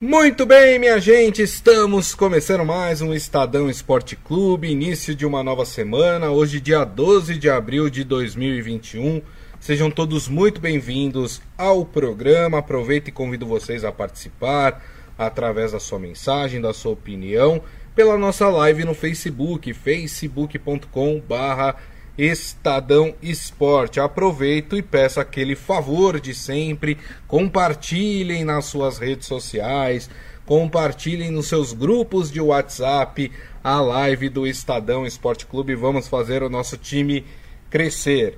[0.00, 5.64] Muito bem, minha gente, estamos começando mais um Estadão Esporte Clube, início de uma nova
[5.64, 9.20] semana, hoje dia 12 de abril de 2021.
[9.58, 12.58] Sejam todos muito bem-vindos ao programa.
[12.58, 14.80] Aproveito e convido vocês a participar
[15.18, 17.60] através da sua mensagem, da sua opinião,
[17.92, 21.74] pela nossa live no Facebook, facebook.com/barra
[22.18, 24.00] Estadão Esporte.
[24.00, 26.98] Aproveito e peço aquele favor de sempre:
[27.28, 30.10] compartilhem nas suas redes sociais,
[30.44, 33.30] compartilhem nos seus grupos de WhatsApp
[33.62, 35.76] a live do Estadão Esporte Clube.
[35.76, 37.24] Vamos fazer o nosso time
[37.70, 38.36] crescer.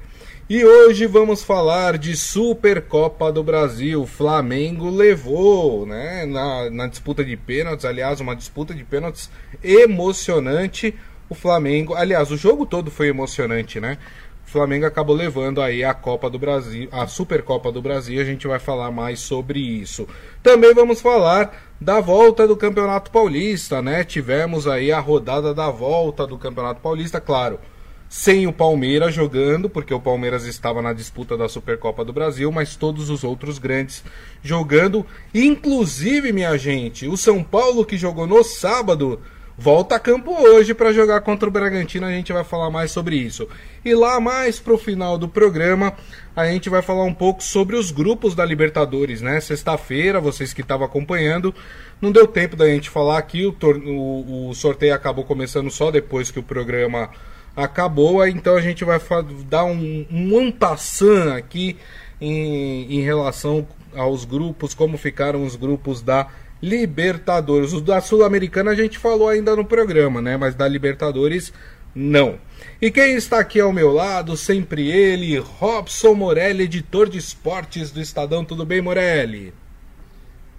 [0.51, 4.05] E hoje vamos falar de Supercopa do Brasil.
[4.05, 9.31] Flamengo levou né, na, na disputa de pênaltis, aliás, uma disputa de pênaltis
[9.63, 10.93] emocionante
[11.31, 11.95] o Flamengo.
[11.95, 13.97] Aliás, o jogo todo foi emocionante, né?
[14.47, 18.21] O Flamengo acabou levando aí a Copa do Brasil, a Supercopa do Brasil.
[18.21, 20.09] A gente vai falar mais sobre isso.
[20.43, 24.03] Também vamos falar da volta do Campeonato Paulista, né?
[24.03, 27.61] Tivemos aí a rodada da volta do Campeonato Paulista, claro
[28.11, 32.75] sem o Palmeiras jogando, porque o Palmeiras estava na disputa da Supercopa do Brasil, mas
[32.75, 34.03] todos os outros grandes
[34.43, 39.21] jogando, inclusive, minha gente, o São Paulo que jogou no sábado
[39.61, 42.07] volta a campo hoje para jogar contra o Bragantino.
[42.07, 43.47] A gente vai falar mais sobre isso.
[43.85, 45.93] E lá mais pro final do programa,
[46.35, 49.39] a gente vai falar um pouco sobre os grupos da Libertadores, né?
[49.39, 51.55] Sexta-feira, vocês que estavam acompanhando,
[52.01, 53.45] não deu tempo da gente falar aqui.
[53.45, 57.11] O, o, o, sorteio acabou começando só depois que o programa
[57.55, 58.27] acabou.
[58.27, 58.99] Então a gente vai
[59.47, 61.77] dar um, um ampassan aqui
[62.19, 66.29] em, em relação aos grupos, como ficaram os grupos da
[66.63, 67.73] Libertadores.
[67.73, 70.37] O da Sul-Americana a gente falou ainda no programa, né?
[70.37, 71.53] Mas da Libertadores,
[71.95, 72.39] não.
[72.81, 78.01] E quem está aqui ao meu lado, sempre ele, Robson Morelli, editor de esportes do
[78.01, 78.45] Estadão.
[78.45, 79.55] Tudo bem, Morelli?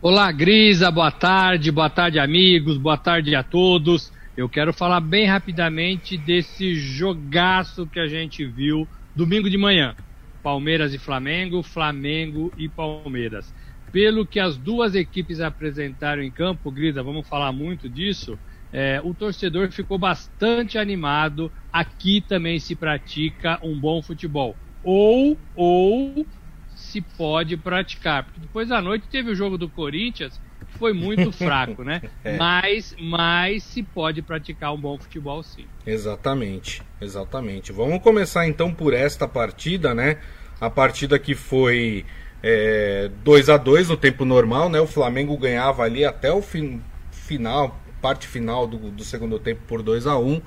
[0.01, 4.11] Olá, Grisa, boa tarde, boa tarde, amigos, boa tarde a todos.
[4.35, 9.95] Eu quero falar bem rapidamente desse jogaço que a gente viu domingo de manhã.
[10.41, 13.53] Palmeiras e Flamengo, Flamengo e Palmeiras
[13.91, 18.39] pelo que as duas equipes apresentaram em campo, Grisa, vamos falar muito disso.
[18.73, 21.51] É, o torcedor ficou bastante animado.
[21.71, 24.55] Aqui também se pratica um bom futebol.
[24.83, 26.25] Ou, ou
[26.73, 28.23] se pode praticar.
[28.23, 30.39] Porque depois da noite teve o jogo do Corinthians,
[30.71, 32.01] que foi muito fraco, né?
[32.23, 32.37] é.
[32.37, 35.65] Mas, mas se pode praticar um bom futebol sim.
[35.85, 37.73] Exatamente, exatamente.
[37.73, 40.17] Vamos começar então por esta partida, né?
[40.61, 42.05] A partida que foi
[42.43, 44.79] é, 2 a 2 no tempo normal, né?
[44.79, 46.81] O Flamengo ganhava ali até o fin
[47.11, 50.41] final, parte final do, do segundo tempo por 2 a 1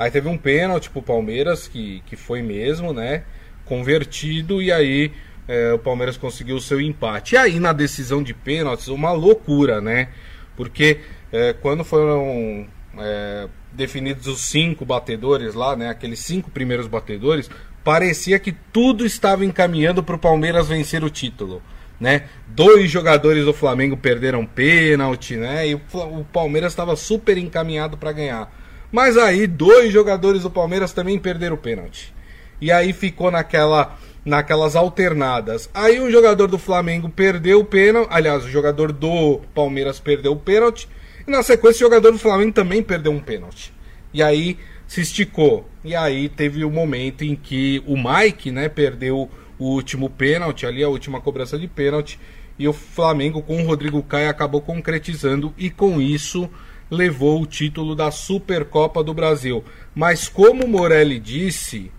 [0.00, 3.24] Aí teve um pênalti pro Palmeiras, que, que foi mesmo, né?
[3.66, 5.12] Convertido, e aí
[5.46, 7.34] é, o Palmeiras conseguiu o seu empate.
[7.34, 10.08] E aí na decisão de pênaltis, uma loucura, né?
[10.56, 11.00] Porque
[11.30, 15.90] é, quando foram é, definidos os cinco batedores lá, né?
[15.90, 17.50] Aqueles cinco primeiros batedores,
[17.84, 21.62] parecia que tudo estava encaminhando para o Palmeiras vencer o título.
[21.98, 22.24] Né?
[22.48, 25.68] Dois jogadores do Flamengo perderam pênalti, né?
[25.68, 28.50] E o Palmeiras estava super encaminhado para ganhar.
[28.90, 32.14] Mas aí dois jogadores do Palmeiras também perderam pênalti.
[32.58, 35.70] E aí ficou naquela naquelas alternadas.
[35.72, 40.36] Aí um jogador do Flamengo perdeu o pênalti, aliás, o jogador do Palmeiras perdeu o
[40.36, 40.88] pênalti,
[41.26, 43.72] e na sequência o jogador do Flamengo também perdeu um pênalti.
[44.12, 44.58] E aí
[44.90, 45.70] se esticou.
[45.84, 50.82] E aí teve o momento em que o Mike, né, perdeu o último pênalti, ali
[50.82, 52.18] a última cobrança de pênalti,
[52.58, 56.50] e o Flamengo com o Rodrigo Caio acabou concretizando e com isso
[56.90, 59.64] levou o título da Supercopa do Brasil.
[59.94, 61.92] Mas como o Morelli disse,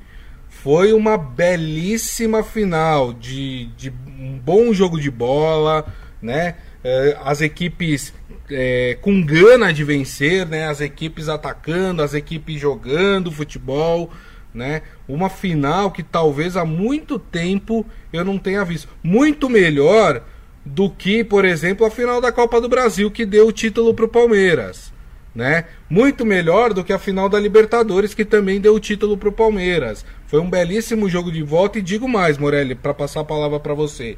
[0.50, 5.86] foi uma belíssima final de, de um bom jogo de bola,
[6.22, 6.56] né?
[6.84, 8.14] É, as equipes
[8.52, 10.68] é, com gana de vencer, né?
[10.68, 14.12] As equipes atacando, as equipes jogando futebol,
[14.54, 14.82] né?
[15.08, 18.90] Uma final que talvez há muito tempo eu não tenha visto.
[19.02, 20.24] Muito melhor
[20.66, 24.06] do que, por exemplo, a final da Copa do Brasil que deu o título para
[24.06, 24.94] o Palmeiras,
[25.34, 25.66] né?
[25.90, 29.34] Muito melhor do que a final da Libertadores que também deu o título para o
[29.34, 30.06] Palmeiras.
[30.28, 33.74] Foi um belíssimo jogo de volta e digo mais, Morelli, para passar a palavra para
[33.74, 34.18] você.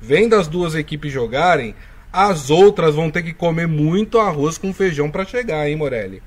[0.00, 1.74] Vendo as duas equipes jogarem,
[2.12, 6.22] as outras vão ter que comer muito arroz com feijão para chegar, hein, Morelli?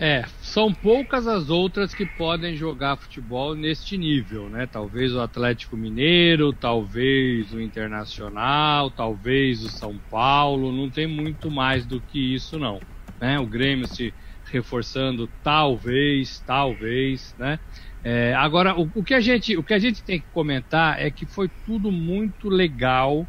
[0.00, 4.64] É, são poucas as outras que podem jogar futebol neste nível, né?
[4.64, 11.84] Talvez o Atlético Mineiro, talvez o Internacional, talvez o São Paulo, não tem muito mais
[11.84, 12.78] do que isso não,
[13.20, 13.40] né?
[13.40, 14.14] O Grêmio se
[14.44, 17.58] reforçando, talvez, talvez, né?
[18.04, 21.10] É, agora, o, o, que a gente, o que a gente tem que comentar é
[21.10, 23.26] que foi tudo muito legal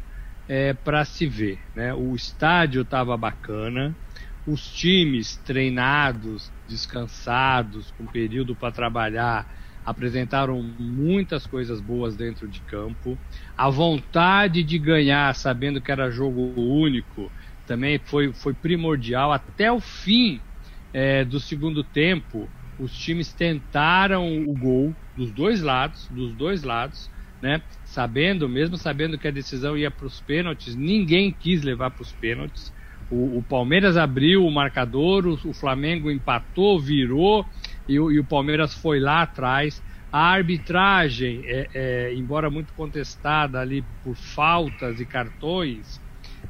[0.50, 1.60] é, para se ver.
[1.72, 1.94] Né?
[1.94, 3.96] O estádio estava bacana,
[4.44, 9.46] os times treinados, descansados, com período para trabalhar,
[9.84, 13.16] apresentaram muitas coisas boas dentro de campo.
[13.56, 17.32] A vontade de ganhar, sabendo que era jogo único,
[17.64, 19.30] também foi, foi primordial.
[19.30, 20.40] Até o fim
[20.92, 27.08] é, do segundo tempo, os times tentaram o gol dos dois lados, dos dois lados,
[27.40, 27.62] né?
[27.90, 32.12] Sabendo, mesmo sabendo que a decisão ia para os pênaltis, ninguém quis levar para os
[32.12, 32.72] pênaltis.
[33.10, 37.44] O, o, Palmeiras abriu o marcador, o, o Flamengo empatou, virou
[37.88, 39.82] e o, e o, Palmeiras foi lá atrás.
[40.12, 46.00] A arbitragem, é, é, embora muito contestada ali por faltas e cartões,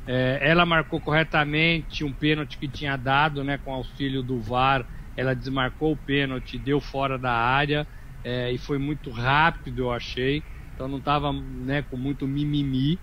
[0.06, 4.86] é, ela marcou corretamente um pênalti que tinha dado, né, com auxílio do VAR.
[5.16, 7.88] Ela desmarcou o pênalti, deu fora da área
[8.22, 10.44] é, e foi muito rápido, eu achei.
[10.80, 12.98] Então não estava né, com muito mimimi,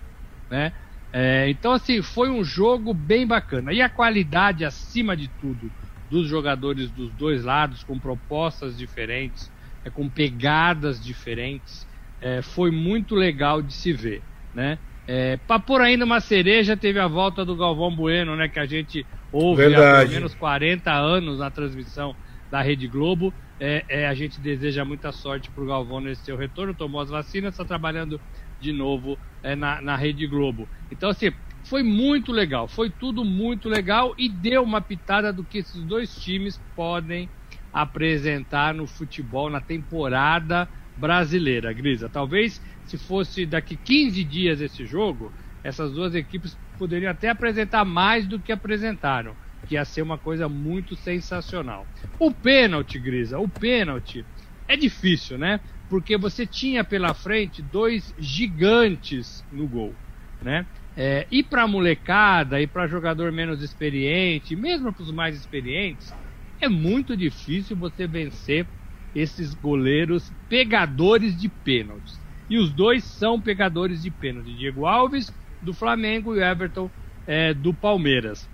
[0.50, 0.72] né?
[1.12, 3.72] É, então, assim, foi um jogo bem bacana.
[3.72, 5.70] E a qualidade, acima de tudo,
[6.10, 9.52] dos jogadores dos dois lados, com propostas diferentes,
[9.84, 11.86] é, com pegadas diferentes,
[12.20, 14.80] é, foi muito legal de se ver, né?
[15.06, 18.48] É, para pôr ainda uma cereja, teve a volta do Galvão Bueno, né?
[18.48, 19.84] Que a gente ouve Verdade.
[19.84, 22.16] há pelo menos 40 anos na transmissão
[22.50, 23.34] da Rede Globo.
[23.60, 26.74] É, é, a gente deseja muita sorte para o Galvão nesse seu retorno.
[26.74, 28.20] Tomou as vacinas, está trabalhando
[28.58, 30.68] de novo é, na, na Rede Globo.
[30.90, 31.32] Então, assim,
[31.64, 36.14] foi muito legal, foi tudo muito legal e deu uma pitada do que esses dois
[36.14, 37.28] times podem
[37.72, 42.08] apresentar no futebol na temporada brasileira, Grisa.
[42.08, 48.26] Talvez se fosse daqui 15 dias esse jogo, essas duas equipes poderiam até apresentar mais
[48.26, 49.36] do que apresentaram,
[49.66, 51.86] que ia ser uma coisa muito sensacional.
[52.18, 54.24] O pênalti, Grisa, o pênalti
[54.66, 55.60] é difícil, né?
[55.88, 59.94] porque você tinha pela frente dois gigantes no gol,
[60.42, 60.66] né?
[60.96, 66.12] É, e para molecada e para jogador menos experiente, mesmo para os mais experientes,
[66.60, 68.66] é muito difícil você vencer
[69.14, 72.18] esses goleiros pegadores de pênaltis.
[72.50, 74.56] E os dois são pegadores de pênalti.
[74.56, 75.32] Diego Alves
[75.62, 76.90] do Flamengo e Everton
[77.26, 78.48] é, do Palmeiras.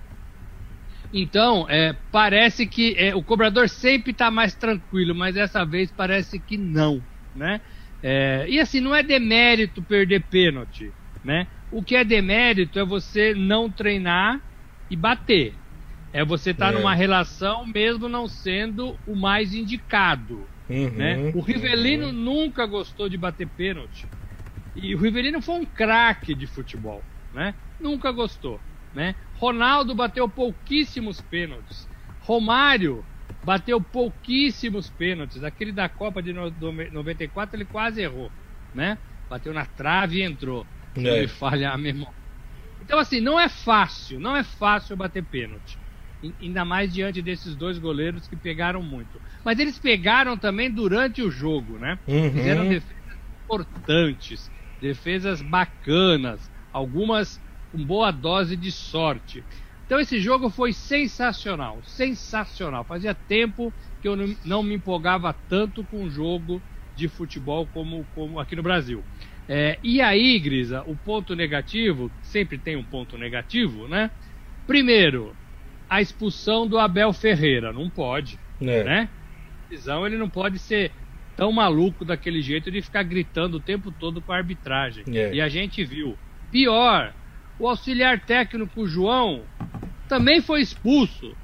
[1.16, 6.40] Então, é, parece que é, o cobrador sempre está mais tranquilo, mas dessa vez parece
[6.40, 7.60] que não né?
[8.02, 11.48] É, e assim, não é demérito perder pênalti, né?
[11.70, 14.40] O que é demérito é você não treinar
[14.88, 15.58] e bater.
[16.12, 16.78] É você estar tá é.
[16.78, 21.32] numa relação mesmo não sendo o mais indicado, uhum, né?
[21.34, 22.12] O Rivelino uhum.
[22.12, 24.06] nunca gostou de bater pênalti.
[24.76, 27.54] E o Rivelino foi um craque de futebol, né?
[27.80, 28.60] Nunca gostou,
[28.92, 29.16] né?
[29.44, 31.86] Ronaldo bateu pouquíssimos pênaltis.
[32.20, 33.04] Romário
[33.44, 35.44] bateu pouquíssimos pênaltis.
[35.44, 38.30] Aquele da Copa de 94 ele quase errou,
[38.74, 38.96] né?
[39.28, 40.66] Bateu na trave e entrou.
[40.96, 41.18] É.
[41.18, 42.14] Ele falha a memória.
[42.80, 45.76] Então, assim, não é fácil, não é fácil bater pênalti.
[46.40, 49.20] Ainda mais diante desses dois goleiros que pegaram muito.
[49.44, 51.98] Mas eles pegaram também durante o jogo, né?
[52.08, 52.30] Uhum.
[52.30, 54.50] Fizeram defesas importantes,
[54.80, 57.38] defesas bacanas, algumas
[57.74, 59.42] com boa dose de sorte.
[59.84, 62.84] Então esse jogo foi sensacional, sensacional.
[62.84, 66.62] Fazia tempo que eu não, me empolgava tanto com um jogo
[66.96, 69.02] de futebol como, como aqui no Brasil.
[69.48, 74.10] É, e aí, Grisa, o ponto negativo, sempre tem um ponto negativo, né?
[74.66, 75.36] Primeiro,
[75.90, 77.72] a expulsão do Abel Ferreira.
[77.72, 78.84] Não pode, é.
[78.84, 79.08] né?
[79.68, 80.92] Decisão, ele não pode ser
[81.36, 85.04] tão maluco daquele jeito de ficar gritando o tempo todo com a arbitragem.
[85.08, 85.34] É.
[85.34, 86.16] E a gente viu.
[86.50, 87.12] Pior,
[87.58, 89.44] o auxiliar técnico João
[90.08, 91.34] também foi expulso.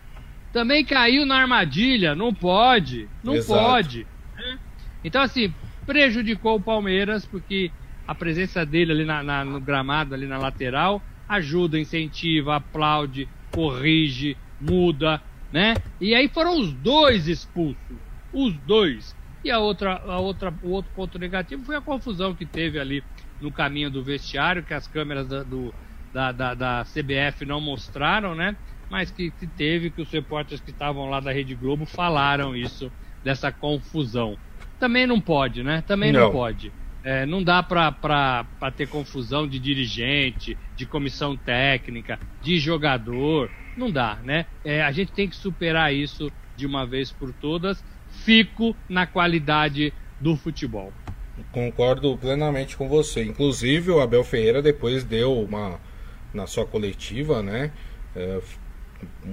[0.53, 2.15] Também caiu na armadilha.
[2.15, 3.09] Não pode.
[3.23, 3.63] Não Exato.
[3.63, 4.07] pode.
[4.37, 4.59] Né?
[5.05, 5.53] Então, assim,
[5.87, 7.71] prejudicou o Palmeiras, porque
[8.07, 14.37] a presença dele ali na, na, no gramado, ali na lateral, ajuda, incentiva, aplaude, corrige,
[14.61, 15.75] muda, né?
[16.01, 17.99] E aí foram os dois expulsos.
[18.33, 19.15] Os dois.
[19.43, 23.03] E a outra, a outra, o outro ponto negativo foi a confusão que teve ali
[23.41, 25.75] no caminho do vestiário, que as câmeras da, do,
[26.13, 28.57] da, da, da CBF não mostraram, né?
[28.89, 32.91] Mas que, que teve, que os repórteres que estavam lá da Rede Globo falaram isso,
[33.23, 34.37] dessa confusão.
[34.79, 35.85] Também não pode, né?
[35.87, 36.73] Também não, não pode.
[37.05, 38.45] É, não dá para
[38.77, 43.51] ter confusão de dirigente, de comissão técnica, de jogador.
[43.77, 44.47] Não dá, né?
[44.65, 47.83] É, a gente tem que superar isso de uma vez por todas.
[48.09, 50.93] Fico na qualidade do futebol.
[51.53, 53.23] Concordo plenamente com você.
[53.23, 55.81] Inclusive, o Abel Ferreira depois deu uma
[56.33, 57.73] na sua coletiva, né?
[58.15, 58.41] É,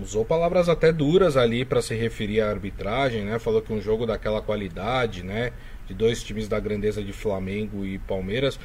[0.02, 3.40] usou palavras até duras ali para se referir à arbitragem, né?
[3.40, 5.52] Falou que um jogo daquela qualidade, né?
[5.88, 8.60] De dois times da grandeza de Flamengo e Palmeiras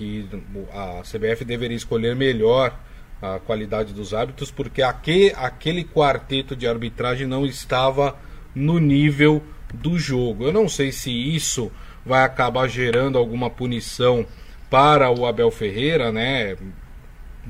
[0.00, 0.26] que
[0.72, 2.74] a CBF deveria escolher melhor
[3.20, 8.16] a qualidade dos árbitros, porque aquele, aquele quarteto de arbitragem não estava
[8.54, 9.42] no nível
[9.74, 10.44] do jogo.
[10.44, 11.70] Eu não sei se isso
[12.04, 14.24] vai acabar gerando alguma punição
[14.70, 16.56] para o Abel Ferreira, né?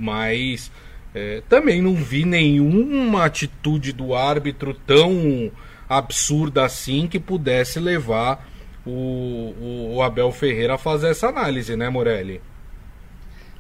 [0.01, 0.73] Mas
[1.15, 5.53] é, também não vi nenhuma atitude do árbitro tão
[5.87, 8.49] absurda assim que pudesse levar
[8.87, 12.41] o, o, o Abel Ferreira a fazer essa análise, né, Morelli?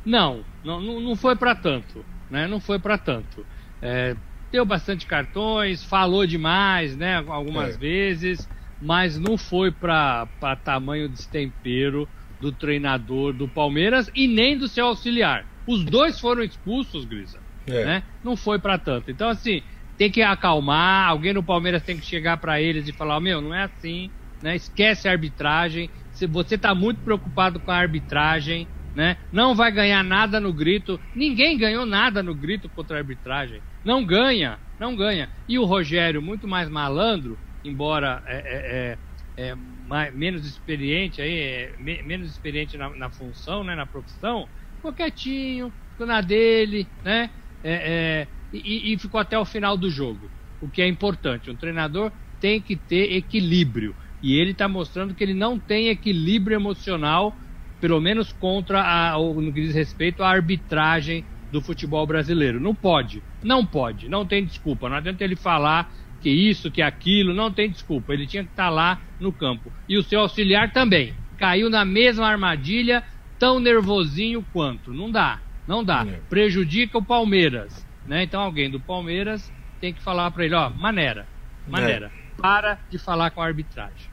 [0.04, 2.46] Não, não, não foi para tanto, né?
[2.48, 3.44] Não foi para tanto.
[3.82, 4.16] É,
[4.50, 7.22] deu bastante cartões, falou demais, né?
[7.28, 7.78] Algumas é.
[7.78, 8.48] vezes,
[8.80, 10.26] mas não foi para
[10.64, 12.08] tamanho destempero
[12.40, 15.44] do treinador do Palmeiras e nem do seu auxiliar.
[15.70, 17.38] Os dois foram expulsos, Grisa.
[17.66, 17.84] É.
[17.84, 18.02] Né?
[18.24, 19.10] Não foi para tanto.
[19.10, 19.62] Então, assim,
[19.96, 21.08] tem que acalmar.
[21.08, 24.10] Alguém no Palmeiras tem que chegar para eles e falar: meu, não é assim.
[24.42, 24.56] Né?
[24.56, 25.88] Esquece a arbitragem.
[26.12, 29.16] Se você está muito preocupado com a arbitragem, né?
[29.30, 30.98] Não vai ganhar nada no grito.
[31.14, 33.62] Ninguém ganhou nada no grito contra a arbitragem.
[33.84, 35.28] Não ganha, não ganha.
[35.48, 38.98] E o Rogério, muito mais malandro, embora é,
[39.36, 39.54] é, é, é
[39.86, 44.48] mais, menos experiente aí, é, me, menos experiente na, na, função, né, na profissão,
[44.80, 47.30] ficou quietinho, ficou na dele, né?
[47.62, 50.30] É, e, e ficou até o final do jogo.
[50.60, 51.50] O que é importante.
[51.50, 52.10] Um treinador
[52.40, 53.94] tem que ter equilíbrio.
[54.22, 57.36] E ele está mostrando que ele não tem equilíbrio emocional
[57.80, 62.60] pelo menos contra a, no que diz respeito à arbitragem do futebol brasileiro.
[62.60, 64.88] Não pode, não pode, não tem desculpa.
[64.88, 68.12] Não adianta ele falar que isso, que aquilo, não tem desculpa.
[68.12, 69.72] Ele tinha que estar tá lá no campo.
[69.88, 71.14] E o seu auxiliar também.
[71.38, 73.02] Caiu na mesma armadilha,
[73.40, 74.92] tão nervosinho quanto.
[74.92, 76.06] Não dá, não dá.
[76.06, 76.20] É.
[76.28, 77.84] Prejudica o Palmeiras.
[78.06, 78.22] Né?
[78.22, 81.26] Então alguém do Palmeiras tem que falar para ele, ó, maneira,
[81.66, 82.12] maneira.
[82.14, 82.40] É.
[82.40, 84.10] Para de falar com a arbitragem.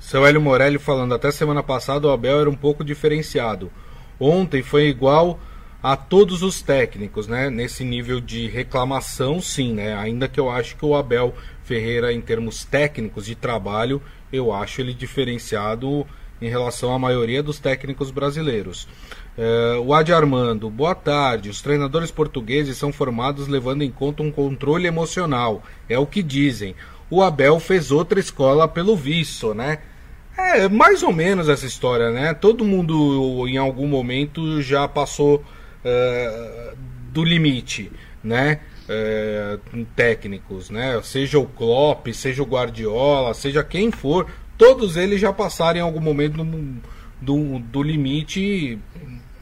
[0.00, 3.70] Seu Hélio Morelli falando, até semana passada o Abel era um pouco diferenciado.
[4.18, 5.38] Ontem foi igual
[5.82, 7.48] a todos os técnicos, né?
[7.48, 9.96] Nesse nível de reclamação, sim, né?
[9.96, 14.80] Ainda que eu acho que o Abel Ferreira, em termos técnicos de trabalho, eu acho
[14.80, 16.04] ele diferenciado
[16.40, 18.88] em relação à maioria dos técnicos brasileiros.
[19.38, 21.48] Uh, o Adi Armando, boa tarde.
[21.48, 26.74] Os treinadores portugueses são formados levando em conta um controle emocional, é o que dizem
[27.10, 29.80] o Abel fez outra escola pelo visto, né?
[30.38, 32.32] É mais ou menos essa história, né?
[32.32, 35.44] Todo mundo em algum momento já passou
[35.84, 36.76] uh,
[37.12, 37.90] do limite,
[38.22, 38.60] né?
[38.88, 41.00] Uh, técnicos, né?
[41.02, 44.26] Seja o Klopp, seja o Guardiola, seja quem for,
[44.60, 46.44] todos eles já passaram em algum momento
[47.18, 48.78] do, do, limite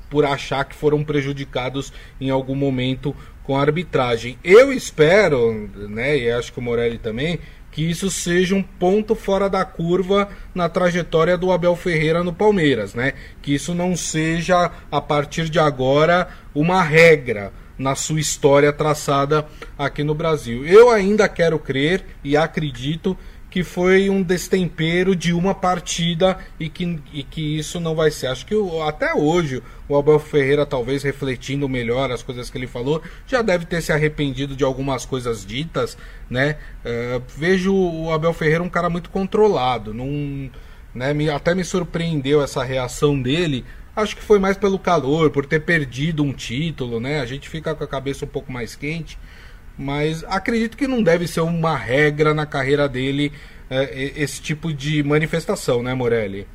[0.09, 4.39] por achar que foram prejudicados em algum momento com a arbitragem.
[4.45, 7.41] Eu espero, né, e acho que o Morelli também,
[7.73, 12.95] que isso seja um ponto fora da curva na trajetória do Abel Ferreira no Palmeiras,
[12.95, 13.15] né?
[13.43, 19.47] Que isso não seja a partir de agora uma regra na sua história traçada
[19.77, 20.65] aqui no Brasil.
[20.65, 23.17] Eu ainda quero crer e acredito
[23.59, 28.29] que foi um destempero de uma partida e que, e que isso não vai ser.
[28.29, 28.55] Acho que
[28.87, 33.67] até hoje o Abel Ferreira, talvez refletindo melhor as coisas que ele falou, já deve
[33.67, 35.99] ter se arrependido de algumas coisas ditas,
[36.31, 36.57] né?
[36.85, 40.49] Uh, vejo o Abel Ferreira um cara muito controlado, num,
[40.95, 41.12] né?
[41.12, 43.65] Me, até me surpreendeu essa reação dele.
[43.97, 47.19] Acho que foi mais pelo calor, por ter perdido um título, né?
[47.19, 49.19] A gente fica com a cabeça um pouco mais quente
[49.79, 53.33] mas acredito que não deve ser uma regra na carreira dele
[53.71, 56.47] é, esse tipo de manifestação, né, Morelli?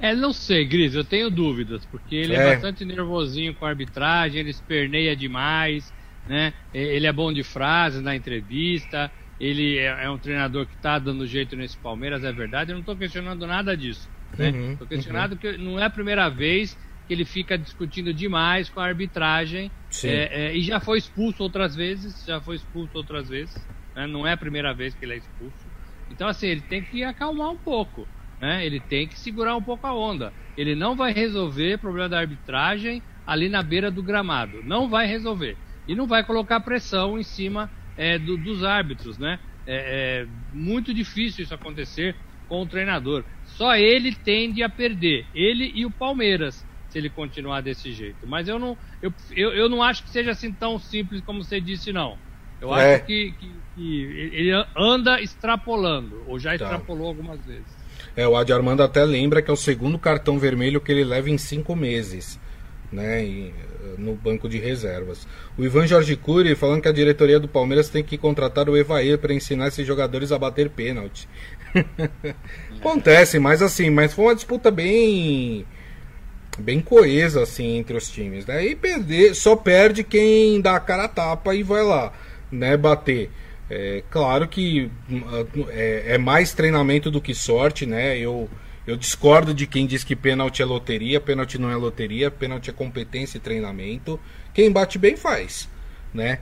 [0.00, 3.70] É, não sei, Gris, eu tenho dúvidas, porque ele é, é bastante nervosinho com a
[3.70, 5.92] arbitragem, ele esperneia demais,
[6.28, 6.52] né?
[6.72, 11.26] Ele é bom de frases na entrevista, ele é, é um treinador que está dando
[11.26, 14.08] jeito nesse Palmeiras, é verdade, eu não estou questionando nada disso.
[14.36, 14.50] Né?
[14.50, 15.38] Estou uhum, questionado uhum.
[15.38, 16.76] que não é a primeira vez
[17.08, 19.72] que ele fica discutindo demais com a arbitragem
[20.04, 23.56] é, é, e já foi expulso outras vezes, já foi expulso outras vezes,
[23.96, 24.06] né?
[24.06, 25.72] não é a primeira vez que ele é expulso.
[26.10, 28.06] Então assim, ele tem que acalmar um pouco,
[28.38, 28.64] né?
[28.64, 30.34] Ele tem que segurar um pouco a onda.
[30.54, 35.06] Ele não vai resolver o problema da arbitragem ali na beira do gramado, não vai
[35.06, 39.40] resolver e não vai colocar pressão em cima é, do, dos árbitros, né?
[39.66, 42.14] É, é muito difícil isso acontecer
[42.46, 43.24] com o treinador.
[43.44, 48.26] Só ele tende a perder, ele e o Palmeiras se ele continuar desse jeito.
[48.26, 51.60] Mas eu não, eu, eu, eu não acho que seja assim tão simples como você
[51.60, 52.16] disse, não.
[52.60, 52.96] Eu é.
[52.96, 54.02] acho que, que, que,
[54.32, 56.64] ele anda extrapolando, ou já tá.
[56.64, 57.78] extrapolou algumas vezes.
[58.16, 61.30] É, o Adi Armando até lembra que é o segundo cartão vermelho que ele leva
[61.30, 62.38] em cinco meses,
[62.90, 63.54] né, em,
[63.96, 65.26] no banco de reservas.
[65.56, 69.18] O Ivan Jorge Cury falando que a diretoria do Palmeiras tem que contratar o Evair
[69.18, 71.28] para ensinar esses jogadores a bater pênalti.
[72.80, 75.64] Acontece, mas assim, mas foi uma disputa bem
[76.58, 78.64] bem coesa assim entre os times, né?
[78.66, 82.12] E perder, só perde quem dá a cara a tapa e vai lá,
[82.50, 83.30] né, bater.
[83.70, 84.90] É, claro que
[85.68, 88.16] é, é, mais treinamento do que sorte, né?
[88.18, 88.48] Eu,
[88.86, 92.72] eu discordo de quem diz que pênalti é loteria, pênalti não é loteria, pênalti é
[92.72, 94.18] competência e treinamento.
[94.54, 95.68] Quem bate bem faz,
[96.14, 96.38] né?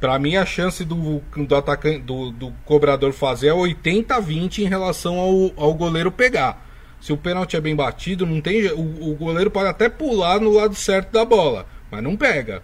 [0.00, 4.62] Para mim a chance do, do atacante do, do cobrador fazer é 80 a 20
[4.62, 6.71] em relação ao, ao goleiro pegar.
[7.02, 10.52] Se o pênalti é bem batido, não tem o, o goleiro pode até pular no
[10.52, 12.62] lado certo da bola, mas não pega.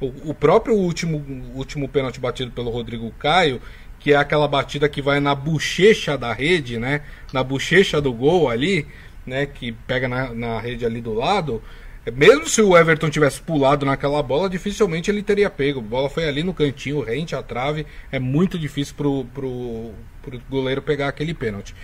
[0.00, 1.22] O, o próprio último,
[1.54, 3.60] último pênalti batido pelo Rodrigo Caio,
[4.00, 7.02] que é aquela batida que vai na bochecha da rede, né?
[7.30, 8.86] Na bochecha do gol ali,
[9.26, 9.44] né?
[9.44, 11.62] Que pega na, na rede ali do lado.
[12.10, 15.80] Mesmo se o Everton tivesse pulado naquela bola, dificilmente ele teria pego.
[15.80, 17.84] A bola foi ali no cantinho, rente à trave.
[18.10, 19.90] É muito difícil pro, pro,
[20.22, 21.74] pro goleiro pegar aquele pênalti.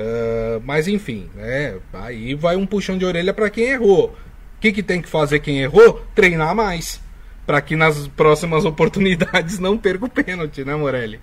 [0.00, 1.78] Uh, mas enfim, né?
[1.92, 4.16] Aí vai um puxão de orelha para quem errou.
[4.56, 6.06] O que, que tem que fazer quem errou?
[6.14, 7.02] Treinar mais.
[7.46, 11.20] Para que nas próximas oportunidades não perca o pênalti, né, Morelli?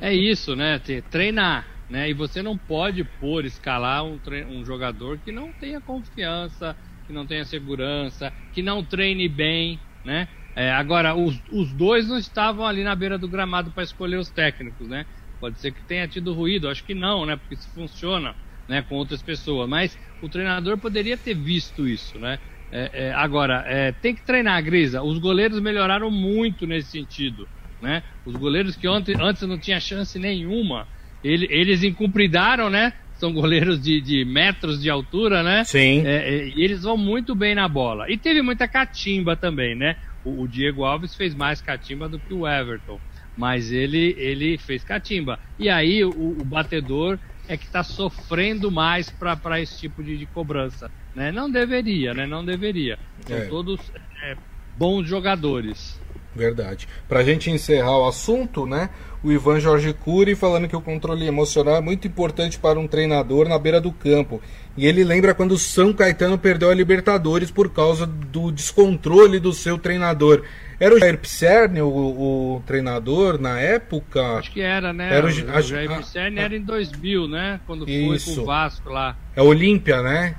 [0.00, 0.80] É isso, né?
[1.10, 1.66] Treinar.
[1.88, 2.10] Né?
[2.10, 4.18] E você não pode pôr, escalar um,
[4.50, 6.76] um jogador que não tenha confiança,
[7.06, 10.28] que não tenha segurança, que não treine bem, né?
[10.56, 14.30] É, agora, os, os dois não estavam ali na beira do gramado para escolher os
[14.30, 15.04] técnicos, né?
[15.40, 17.36] Pode ser que tenha tido ruído, acho que não, né?
[17.36, 18.34] Porque isso funciona
[18.68, 19.68] né, com outras pessoas.
[19.68, 22.38] Mas o treinador poderia ter visto isso, né?
[22.70, 25.02] É, é, agora, é, tem que treinar, Grisa.
[25.02, 27.48] Os goleiros melhoraram muito nesse sentido.
[27.80, 28.02] Né?
[28.24, 30.88] Os goleiros que ontem, antes não tinha chance nenhuma,
[31.22, 32.92] ele, eles encumpridaram, né?
[33.12, 35.62] São goleiros de, de metros de altura, né?
[35.64, 36.04] Sim.
[36.04, 38.10] É, é, e eles vão muito bem na bola.
[38.10, 39.96] E teve muita catimba também, né?
[40.24, 43.00] O, o Diego Alves fez mais catimba do que o Everton
[43.36, 45.38] mas ele, ele fez catimba.
[45.58, 50.26] E aí o, o batedor é que está sofrendo mais para esse tipo de, de,
[50.26, 50.90] cobrança.
[51.14, 51.30] Né?
[51.30, 52.26] Não deveria, né?
[52.26, 52.98] Não deveria.
[53.26, 53.46] São é.
[53.46, 53.80] todos
[54.22, 54.36] é,
[54.76, 56.00] bons jogadores.
[56.34, 56.88] Verdade.
[57.08, 58.90] Para a gente encerrar o assunto, né?
[59.22, 63.48] O Ivan Jorge Cury falando que o controle emocional é muito importante para um treinador
[63.48, 64.42] na beira do campo.
[64.76, 69.52] E ele lembra quando o São Caetano perdeu a Libertadores por causa do descontrole do
[69.52, 70.42] seu treinador.
[70.78, 74.38] Era o Jair Pisserni o, o, treinador na época?
[74.38, 75.14] Acho que era, né?
[75.14, 77.60] Era o, o Jair Pisserni era em 2000, né?
[77.66, 78.26] Quando isso.
[78.26, 79.16] foi com o Vasco lá.
[79.36, 80.34] É Olímpia, né?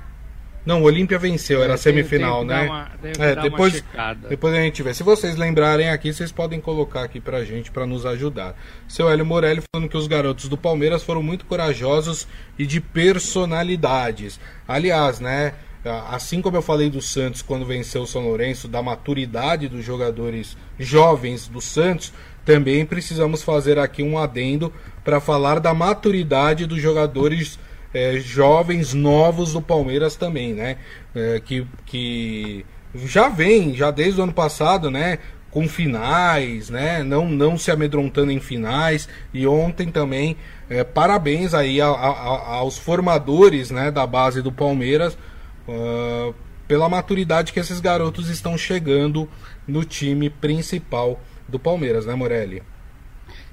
[0.66, 2.66] Não, o Olímpia venceu, era é, semifinal, né?
[2.66, 3.84] Uma, é, depois,
[4.28, 4.92] depois a gente vê.
[4.92, 8.56] Se vocês lembrarem aqui, vocês podem colocar aqui pra gente para nos ajudar.
[8.88, 12.26] Seu Hélio Morelli falando que os garotos do Palmeiras foram muito corajosos
[12.58, 14.40] e de personalidades.
[14.66, 15.54] Aliás, né?
[16.10, 20.56] Assim como eu falei do Santos quando venceu o São Lourenço, da maturidade dos jogadores
[20.76, 22.12] jovens do Santos,
[22.44, 24.72] também precisamos fazer aqui um adendo
[25.04, 27.56] para falar da maturidade dos jogadores
[27.92, 30.76] é, jovens novos do Palmeiras também, né?
[31.14, 35.18] É, que, que já vem, já desde o ano passado, né?
[35.50, 37.02] Com finais, né?
[37.02, 39.08] Não, não se amedrontando em finais.
[39.32, 40.36] E ontem também,
[40.68, 45.16] é, parabéns aí a, a, aos formadores né, da base do Palmeiras
[45.66, 46.34] uh,
[46.68, 49.28] pela maturidade que esses garotos estão chegando
[49.66, 52.62] no time principal do Palmeiras, né, Morelli?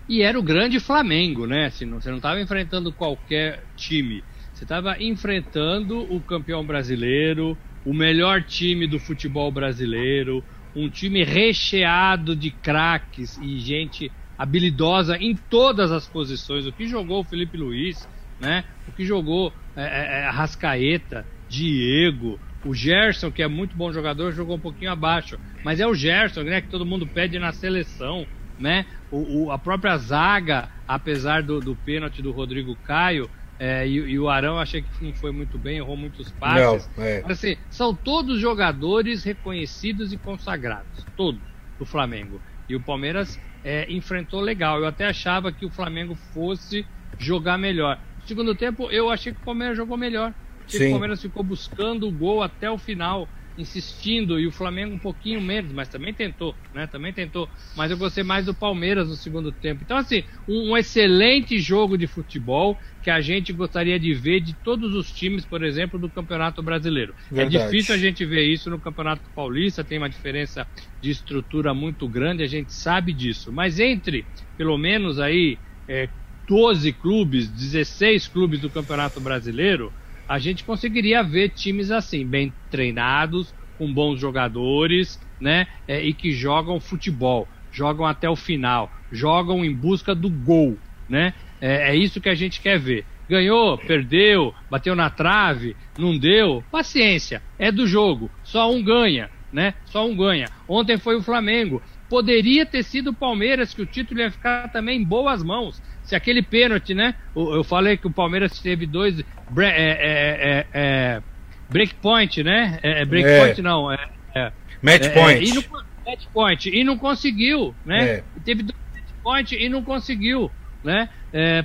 [0.08, 1.70] E era o grande Flamengo, né?
[1.70, 4.24] Você não estava enfrentando qualquer time.
[4.54, 10.44] Você estava enfrentando o campeão brasileiro, o melhor time do futebol brasileiro,
[10.76, 16.66] um time recheado de craques e gente habilidosa em todas as posições.
[16.66, 18.08] O que jogou o Felipe Luiz,
[18.39, 18.66] né?
[18.88, 24.32] O que jogou é, é, é Rascaeta, Diego, o Gerson, que é muito bom jogador,
[24.32, 25.38] jogou um pouquinho abaixo.
[25.63, 28.26] Mas é o Gerson, né, que todo mundo pede na seleção,
[28.60, 28.86] né?
[29.12, 34.20] O, o a própria zaga, apesar do, do pênalti do Rodrigo Caio, é, e, e,
[34.20, 36.89] o Arão achei que não foi muito bem, errou muitos passes.
[36.98, 37.22] Não, é.
[37.22, 41.42] Mas, assim, são todos jogadores reconhecidos e consagrados, todos
[41.78, 42.42] do Flamengo.
[42.68, 44.80] E o Palmeiras é, enfrentou legal.
[44.80, 46.86] Eu até achava que o Flamengo fosse
[47.18, 48.00] jogar melhor.
[48.22, 50.34] No segundo tempo, eu achei que o Palmeiras jogou melhor.
[50.68, 50.88] Sim.
[50.88, 55.39] O Palmeiras ficou buscando o gol até o final, insistindo, e o Flamengo um pouquinho
[55.42, 56.88] menos, mas também tentou, né?
[56.88, 57.50] Também tentou.
[57.76, 59.84] Mas eu gostei mais do Palmeiras no segundo tempo.
[59.84, 64.56] Então, assim, um, um excelente jogo de futebol que a gente gostaria de ver de
[64.56, 67.13] todos os times, por exemplo, do Campeonato Brasileiro.
[67.32, 67.58] É Verdade.
[67.58, 70.68] É difícil a gente ver isso no Campeonato Paulista, tem uma diferença
[71.02, 73.52] de estrutura muito grande, a gente sabe disso.
[73.54, 76.10] Mas entre, pelo menos aí, é,
[76.48, 79.94] 12 clubes, 16 clubes do Campeonato Brasileiro,
[80.28, 85.68] a gente conseguiria ver times assim, bem treinados, com bons jogadores, né?
[85.88, 90.78] É, e que jogam futebol, jogam até o final, jogam em busca do gol,
[91.10, 91.34] né?
[91.60, 93.06] É, é isso que a gente quer ver.
[93.28, 96.64] Ganhou, perdeu, bateu na trave, não deu.
[96.70, 98.30] Paciência, é do jogo.
[98.44, 99.74] Só um ganha, né?
[99.86, 100.48] Só um ganha.
[100.68, 101.82] Ontem foi o Flamengo.
[102.10, 105.82] Poderia ter sido o Palmeiras, que o título ia ficar também em boas mãos.
[106.04, 107.16] Se aquele pênalti, né?
[107.36, 109.20] Eu falei que o Palmeiras teve dois.
[109.20, 109.24] É,
[109.62, 111.22] é, é, é,
[111.70, 112.80] breakpoint, né?
[112.84, 113.92] É, é breakpoint não.
[113.92, 115.50] É, é, match point.
[115.50, 115.63] E não,
[116.06, 116.70] match point.
[116.70, 118.24] E não conseguiu, né?
[118.44, 120.52] Teve dois match point e não conseguiu
[120.84, 121.08] né?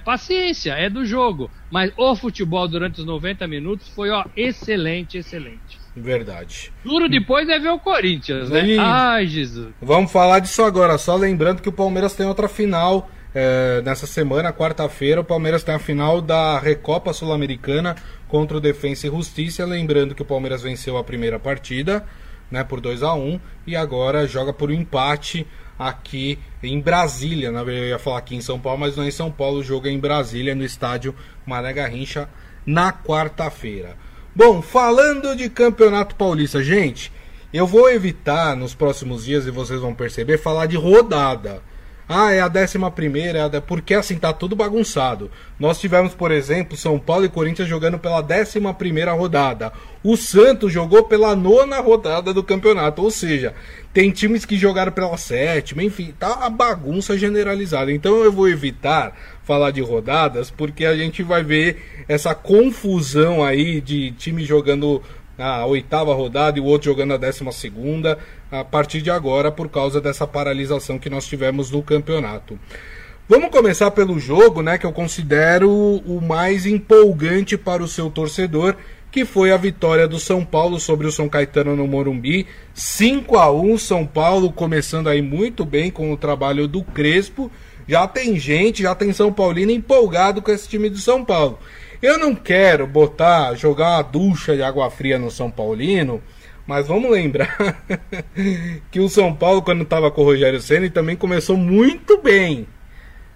[0.05, 1.51] Paciência, é do jogo.
[1.71, 5.79] Mas o futebol durante os 90 minutos foi ó, excelente, excelente.
[5.95, 6.73] Verdade.
[6.85, 8.67] Duro depois é ver o Corinthians, né?
[8.67, 8.79] E...
[8.79, 9.75] Ai, Jesus.
[9.83, 14.53] Vamos falar disso agora, só lembrando que o Palmeiras tem outra final é, nessa semana,
[14.53, 15.21] quarta-feira.
[15.21, 17.95] O Palmeiras tem a final da Recopa Sul-Americana
[18.27, 19.65] contra o Defensa e Justiça.
[19.65, 22.05] Lembrando que o Palmeiras venceu a primeira partida
[22.51, 25.47] né, por 2 a 1 e agora joga por um empate
[25.79, 27.53] aqui em Brasília.
[27.53, 29.59] Verdade, eu ia falar aqui em São Paulo, mas não é em São Paulo.
[29.61, 31.15] O jogo é em Brasília, no estádio
[31.47, 32.29] Mané Garrincha,
[32.67, 33.97] na quarta-feira.
[34.35, 37.13] Bom, falando de Campeonato Paulista, gente,
[37.53, 41.63] eu vou evitar nos próximos dias, e vocês vão perceber, falar de rodada.
[42.09, 45.31] Ah, é a décima primeira, é a porque assim tá tudo bagunçado.
[45.61, 49.71] Nós tivemos, por exemplo, São Paulo e Corinthians jogando pela décima primeira rodada.
[50.03, 53.55] O Santos jogou pela nona rodada do campeonato, ou seja,
[53.93, 57.93] tem times que jogaram pela sétima, enfim, tá a bagunça generalizada.
[57.93, 63.81] Então eu vou evitar falar de rodadas, porque a gente vai ver essa confusão aí
[63.81, 65.03] de time jogando
[65.39, 68.19] a oitava rodada e o outro jogando a décima segunda
[68.51, 72.59] a partir de agora por causa dessa paralisação que nós tivemos no campeonato.
[73.29, 78.75] Vamos começar pelo jogo, né, que eu considero o mais empolgante para o seu torcedor,
[79.11, 83.53] que foi a vitória do São Paulo sobre o São Caetano no Morumbi, 5 a
[83.53, 87.51] 1 São Paulo começando aí muito bem com o trabalho do Crespo.
[87.87, 91.59] Já tem gente, já tem São Paulino empolgado com esse time do São Paulo.
[92.01, 96.23] Eu não quero botar, jogar uma ducha de água fria no São Paulino,
[96.65, 97.85] mas vamos lembrar
[98.89, 102.69] que o São Paulo, quando estava com o Rogério Senna, também começou muito bem,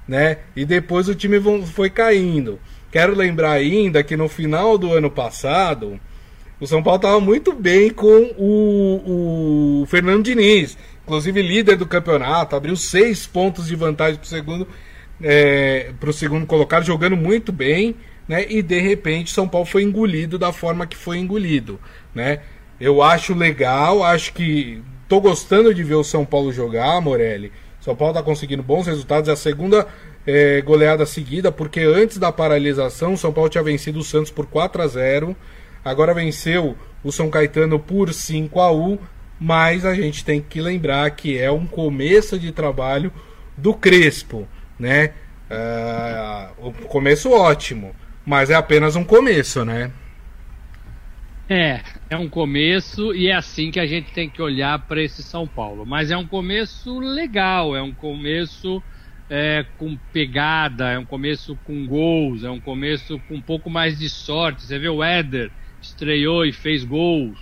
[0.07, 0.38] né?
[0.55, 2.61] E depois o time foi caindo.
[2.92, 5.98] Quero lembrar ainda que no final do ano passado,
[6.61, 12.55] o São Paulo estava muito bem com o, o Fernando Diniz, inclusive líder do campeonato,
[12.55, 14.68] abriu seis pontos de vantagem para o segundo,
[15.20, 17.96] é, segundo colocado, jogando muito bem
[18.29, 18.47] né?
[18.49, 21.81] E de repente São Paulo foi engolido da forma que foi engolido,
[22.15, 22.41] né?
[22.81, 27.53] Eu acho legal, acho que tô gostando de ver o São Paulo jogar, Morelli.
[27.81, 29.87] São Paulo tá conseguindo bons resultados, é a segunda
[30.27, 34.83] é, goleada seguida, porque antes da paralisação, São Paulo tinha vencido o Santos por 4
[34.83, 35.37] a 0
[35.85, 38.99] agora venceu o São Caetano por 5 a 1
[39.45, 43.13] mas a gente tem que lembrar que é um começo de trabalho
[43.57, 44.47] do Crespo,
[44.79, 45.15] né?
[45.51, 47.93] Uh, o começo ótimo.
[48.25, 49.91] Mas é apenas um começo, né?
[51.49, 55.23] É, é um começo e é assim que a gente tem que olhar para esse
[55.23, 55.85] São Paulo.
[55.85, 58.83] Mas é um começo legal, é um começo
[59.29, 63.99] é, com pegada, é um começo com gols, é um começo com um pouco mais
[63.99, 64.63] de sorte.
[64.63, 67.39] Você vê o Éder estreou e fez gols,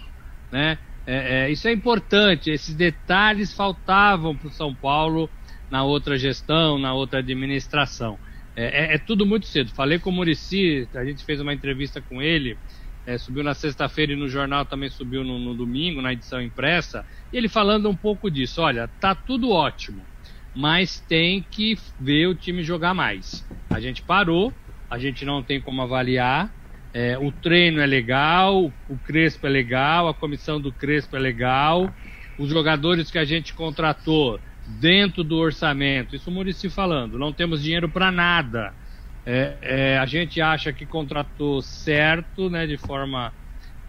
[0.51, 0.79] né?
[1.07, 2.51] É, é, isso é importante.
[2.51, 5.29] Esses detalhes faltavam para o São Paulo
[5.71, 8.19] na outra gestão, na outra administração.
[8.61, 9.70] É, é, é, tudo muito cedo.
[9.70, 12.59] Falei com o Murici, a gente fez uma entrevista com ele,
[13.07, 17.07] é, subiu na sexta-feira e no jornal também subiu no, no, domingo, na edição impressa,
[17.33, 18.61] e ele falando um pouco disso.
[18.61, 20.03] Olha, tá tudo ótimo,
[20.55, 23.49] mas tem que ver o time jogar mais.
[23.70, 24.53] A gente parou,
[24.90, 26.53] a gente não tem como avaliar.
[26.92, 31.90] É, o treino é legal, o Crespo é legal, a comissão do Crespo é legal,
[32.37, 36.14] os jogadores que a gente contratou dentro do orçamento.
[36.14, 38.75] Isso o Murici falando, não temos dinheiro para nada.
[39.25, 43.33] É, é, a gente acha que contratou certo, né, de forma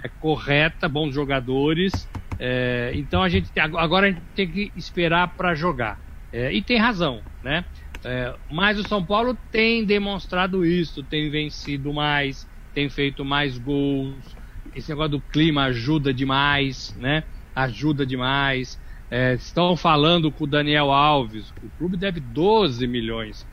[0.04, 2.10] é, correta, bons jogadores.
[2.38, 6.00] É, então a gente agora a gente tem que esperar para jogar.
[6.32, 7.66] É, e tem razão, né?
[8.04, 14.36] É, mas o São Paulo tem demonstrado isso, tem vencido mais, tem feito mais gols.
[14.74, 17.24] Esse negócio do clima ajuda demais, né?
[17.54, 18.81] Ajuda demais.
[19.12, 21.50] É, estão falando com o Daniel Alves.
[21.62, 23.46] O clube deve 12 milhões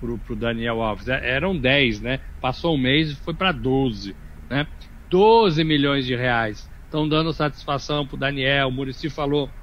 [0.00, 1.06] pro, pro Daniel Alves.
[1.06, 2.18] É, eram 10, né?
[2.40, 4.16] Passou um mês e foi para 12,
[4.50, 4.66] né?
[5.10, 6.70] 12 milhões de reais.
[6.84, 8.68] Estão dando satisfação pro Daniel.
[8.68, 9.54] O Murici falou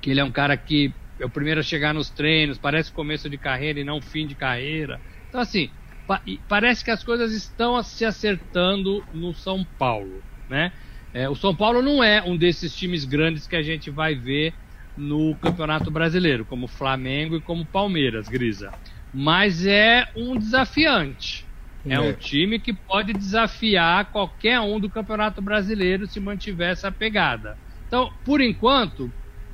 [0.00, 3.28] que ele é um cara que é o primeiro a chegar nos treinos, parece começo
[3.28, 5.00] de carreira e não fim de carreira.
[5.28, 5.70] Então, assim,
[6.06, 10.72] pa parece que as coisas estão se acertando no São Paulo, né?
[11.14, 14.52] É, o São Paulo não é um desses times grandes que a gente vai ver
[14.96, 18.72] no Campeonato Brasileiro, como Flamengo e como Palmeiras, Grisa.
[19.12, 21.46] Mas é um desafiante.
[21.86, 26.90] É, é um time que pode desafiar qualquer um do Campeonato Brasileiro se mantiver essa
[26.90, 27.56] pegada.
[27.86, 29.12] Então, por enquanto,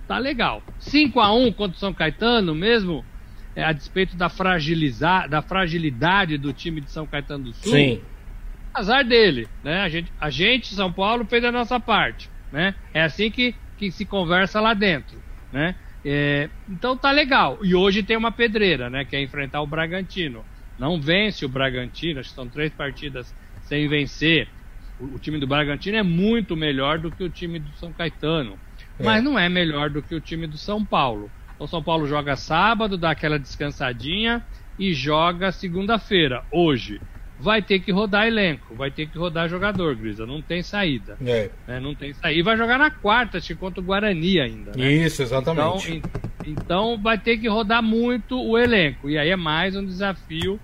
[0.09, 0.63] tá legal.
[0.79, 3.05] 5 a 1 contra o São Caetano, mesmo
[3.55, 7.73] é, a despeito da, fragilizar, da fragilidade do time de São Caetano do Sul.
[7.73, 8.01] Sim.
[8.75, 9.81] Azar dele, né?
[9.81, 12.75] A gente, a gente, São Paulo, fez a nossa parte, né?
[12.95, 15.75] É assim que, que se conversa lá dentro, né?
[16.05, 17.59] É, então tá legal.
[17.63, 19.05] E hoje tem uma pedreira, né?
[19.05, 20.47] Que é enfrentar o Bragantino.
[20.79, 24.49] Não vence o Bragantino, acho que são três partidas sem vencer.
[24.99, 28.59] O, o time do Bragantino é muito melhor do que o time do São Caetano.
[28.99, 29.05] É.
[29.05, 31.31] Mas não é melhor do que o time do São Paulo.
[31.59, 34.43] O São Paulo joga sábado, dá aquela descansadinha
[34.79, 37.03] e joga segunda-feira, hoje
[37.41, 40.27] vai ter que rodar elenco, vai ter que rodar jogador, Grisa.
[40.27, 41.17] Não tem saída.
[41.25, 41.51] É.
[41.67, 41.81] Né?
[41.81, 42.39] Não tem saída.
[42.39, 44.73] E vai jogar na quarta, que contra o Guarani ainda.
[44.77, 44.93] Né?
[44.93, 45.97] Isso, exatamente.
[45.97, 49.09] Então, então vai ter que rodar muito o elenco.
[49.09, 50.61] E aí é mais um desafio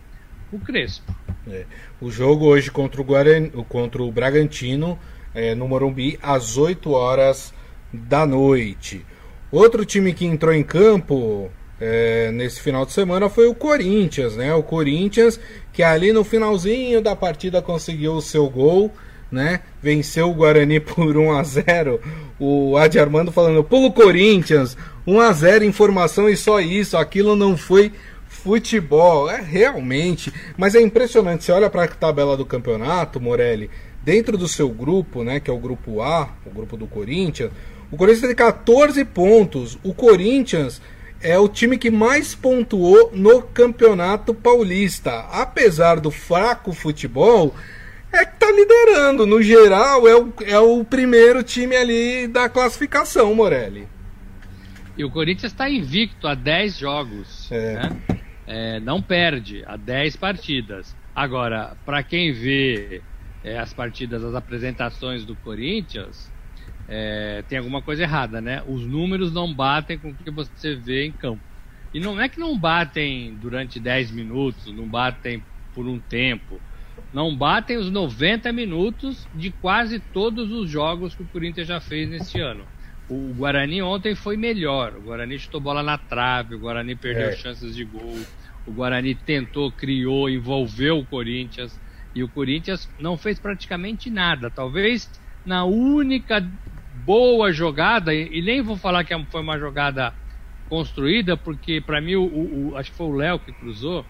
[0.52, 1.14] o Crespo.
[1.48, 1.64] É.
[2.00, 4.98] O jogo hoje contra o, Guarani, contra o Bragantino,
[5.34, 7.54] é, no Morumbi, às 8 horas
[7.92, 9.04] da noite.
[9.50, 14.54] Outro time que entrou em campo é, nesse final de semana foi o Corinthians, né?
[14.54, 15.38] O Corinthians
[15.72, 18.90] que ali no finalzinho da partida conseguiu o seu gol,
[19.30, 19.60] né?
[19.82, 22.00] Venceu o Guarani por 1 a 0.
[22.40, 27.58] O Adi Armando falando: "Pulo Corinthians, 1 a 0 informação e só isso, aquilo não
[27.58, 27.92] foi
[28.26, 29.28] futebol".
[29.28, 31.44] É realmente, mas é impressionante.
[31.44, 33.70] Você olha para a tabela do campeonato, Morelli,
[34.02, 37.50] dentro do seu grupo, né, que é o grupo A, o grupo do Corinthians,
[37.90, 39.78] o Corinthians tem 14 pontos.
[39.82, 40.80] O Corinthians
[41.26, 45.26] é o time que mais pontuou no Campeonato Paulista.
[45.32, 47.52] Apesar do fraco futebol,
[48.12, 49.26] é que tá liderando.
[49.26, 53.88] No geral, é o, é o primeiro time ali da classificação, Morelli.
[54.96, 57.50] E o Corinthians está invicto a 10 jogos.
[57.50, 57.74] É.
[57.74, 57.96] Né?
[58.46, 60.94] É, não perde a 10 partidas.
[61.12, 63.02] Agora, para quem vê
[63.42, 66.30] é, as partidas, as apresentações do Corinthians,
[66.88, 68.62] é, tem alguma coisa errada, né?
[68.66, 71.42] Os números não batem com o que você vê em campo.
[71.92, 75.42] E não é que não batem durante 10 minutos, não batem
[75.74, 76.60] por um tempo.
[77.12, 82.08] Não batem os 90 minutos de quase todos os jogos que o Corinthians já fez
[82.08, 82.64] neste ano.
[83.08, 84.94] O Guarani ontem foi melhor.
[84.96, 87.32] O Guarani chutou bola na trave, o Guarani perdeu é.
[87.32, 88.18] chances de gol.
[88.66, 91.78] O Guarani tentou, criou, envolveu o Corinthians.
[92.14, 94.50] E o Corinthians não fez praticamente nada.
[94.50, 95.08] Talvez
[95.44, 96.44] na única
[97.06, 100.12] boa jogada, e nem vou falar que foi uma jogada
[100.68, 104.04] construída, porque para mim, o, o, acho que foi o Léo que cruzou,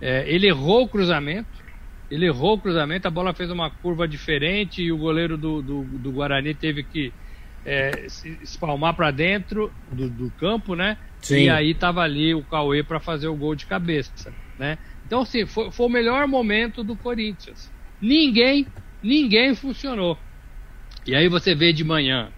[0.00, 1.64] é, ele errou o cruzamento,
[2.10, 5.84] ele errou o cruzamento, a bola fez uma curva diferente e o goleiro do, do,
[5.84, 7.10] do Guarani teve que
[7.64, 10.98] é, se espalmar para dentro do, do, campo, né?
[11.22, 11.44] Sim.
[11.44, 14.76] E aí tava ali o Cauê para fazer o gol de cabeça, né?
[15.06, 17.72] Então, assim, foi, foi o melhor momento do Corinthians.
[18.00, 18.66] Ninguém,
[19.02, 20.18] ninguém funcionou.
[21.06, 22.30] E aí você vê de manhã,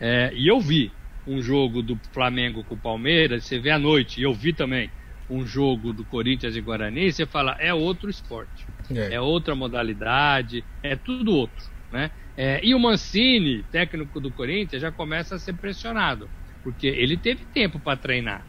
[0.00, 4.20] é, e eu vi um jogo do Flamengo com o Palmeiras, você vê à noite,
[4.20, 4.90] e eu vi também
[5.28, 10.66] um jogo do Corinthians e Guarani, você fala, é outro esporte, é, é outra modalidade,
[10.82, 12.10] é tudo outro, né?
[12.36, 16.30] É, e o Mancini, técnico do Corinthians, já começa a ser pressionado,
[16.62, 18.46] porque ele teve tempo para treinar,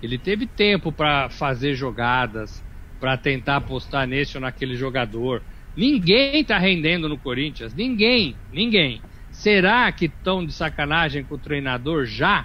[0.00, 2.64] ele teve tempo para fazer jogadas,
[2.98, 5.44] para tentar apostar nesse ou naquele jogador.
[5.76, 7.74] Ninguém está rendendo no Corinthians.
[7.74, 8.40] Ninguém.
[8.50, 9.04] Ninguém.
[9.40, 12.44] Será que estão de sacanagem com o treinador já?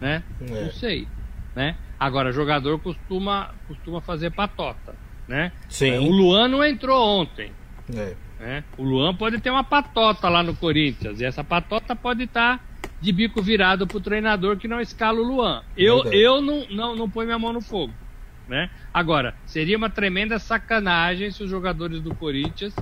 [0.00, 0.22] Né?
[0.40, 0.64] É.
[0.64, 1.08] Não sei.
[1.54, 1.74] Né?
[1.98, 4.94] Agora, jogador costuma, costuma fazer patota.
[5.26, 5.50] Né?
[5.68, 5.90] Sim.
[5.90, 7.50] É, o Luan não entrou ontem.
[7.92, 8.14] É.
[8.38, 8.64] Né?
[8.76, 11.20] O Luan pode ter uma patota lá no Corinthians.
[11.20, 12.64] E essa patota pode estar tá
[13.00, 15.64] de bico virado pro treinador que não escala o Luan.
[15.76, 17.92] Eu, eu não, não, não ponho minha mão no fogo.
[18.46, 18.70] Né?
[18.94, 22.76] Agora, seria uma tremenda sacanagem se os jogadores do Corinthians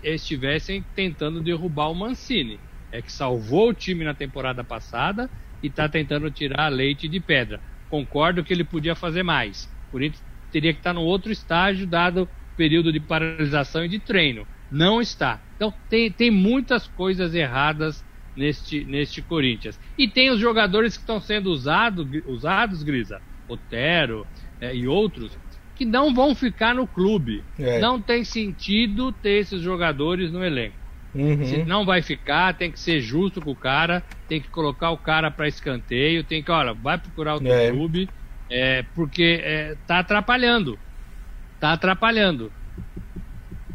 [0.00, 2.60] estivessem tentando derrubar o Mancini.
[2.92, 5.30] É que salvou o time na temporada passada
[5.62, 7.60] e está tentando tirar leite de pedra.
[7.88, 9.64] Concordo que ele podia fazer mais.
[9.88, 13.98] O Corinthians teria que estar no outro estágio, dado o período de paralisação e de
[13.98, 14.46] treino.
[14.70, 15.40] Não está.
[15.56, 18.04] Então, tem, tem muitas coisas erradas
[18.36, 19.78] neste, neste Corinthians.
[19.98, 23.20] E tem os jogadores que estão sendo usado, usados, Grisa.
[23.48, 24.24] Otero,
[24.60, 25.36] é, e outros
[25.80, 27.42] que não vão ficar no clube.
[27.58, 27.80] É.
[27.80, 30.76] Não tem sentido ter esses jogadores no elenco.
[31.14, 31.44] Uhum.
[31.44, 34.98] Se não vai ficar, tem que ser justo com o cara, tem que colocar o
[34.98, 37.70] cara para escanteio, tem que, olha, vai procurar outro é.
[37.70, 38.08] clube,
[38.48, 40.78] é, porque é, tá atrapalhando.
[41.58, 42.52] Tá atrapalhando.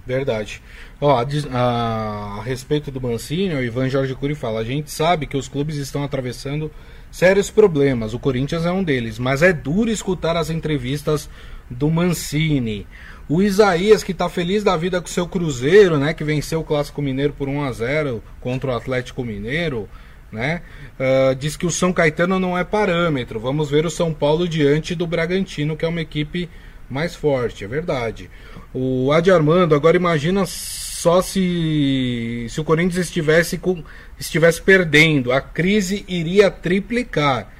[0.05, 0.61] Verdade.
[1.01, 5.25] Ó, a, a, a, respeito do Mancini, o Ivan Jorge Cury fala: a gente sabe
[5.25, 6.71] que os clubes estão atravessando
[7.11, 8.13] sérios problemas.
[8.13, 11.29] O Corinthians é um deles, mas é duro escutar as entrevistas
[11.69, 12.85] do Mancini.
[13.27, 16.13] O Isaías, que está feliz da vida com o seu Cruzeiro, né?
[16.13, 19.89] Que venceu o Clássico Mineiro por 1 a 0 contra o Atlético Mineiro,
[20.31, 20.61] né?
[20.99, 23.39] Uh, diz que o São Caetano não é parâmetro.
[23.39, 26.47] Vamos ver o São Paulo diante do Bragantino, que é uma equipe
[26.89, 28.29] mais forte, é verdade.
[28.73, 33.83] O Adi Armando, agora imagina só se, se o Corinthians estivesse, com,
[34.19, 37.51] estivesse perdendo, a crise iria triplicar.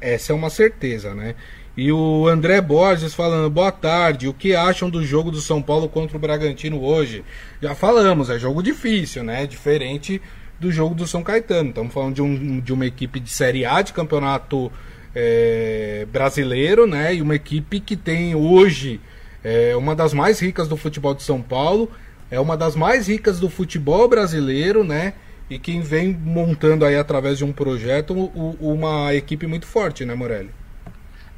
[0.00, 1.34] Essa é uma certeza, né?
[1.76, 5.88] E o André Borges falando, boa tarde, o que acham do jogo do São Paulo
[5.88, 7.24] contra o Bragantino hoje?
[7.62, 9.46] Já falamos, é jogo difícil, né?
[9.46, 10.20] Diferente
[10.58, 11.70] do jogo do São Caetano.
[11.70, 14.70] Estamos falando de, um, de uma equipe de Série A de campeonato
[15.14, 17.14] é, brasileiro, né?
[17.14, 19.00] E uma equipe que tem hoje
[19.42, 21.90] é, uma das mais ricas do futebol de São Paulo,
[22.30, 25.14] é uma das mais ricas do futebol brasileiro, né?
[25.48, 28.14] E quem vem montando aí através de um projeto
[28.60, 30.59] uma equipe muito forte, né, Morelli?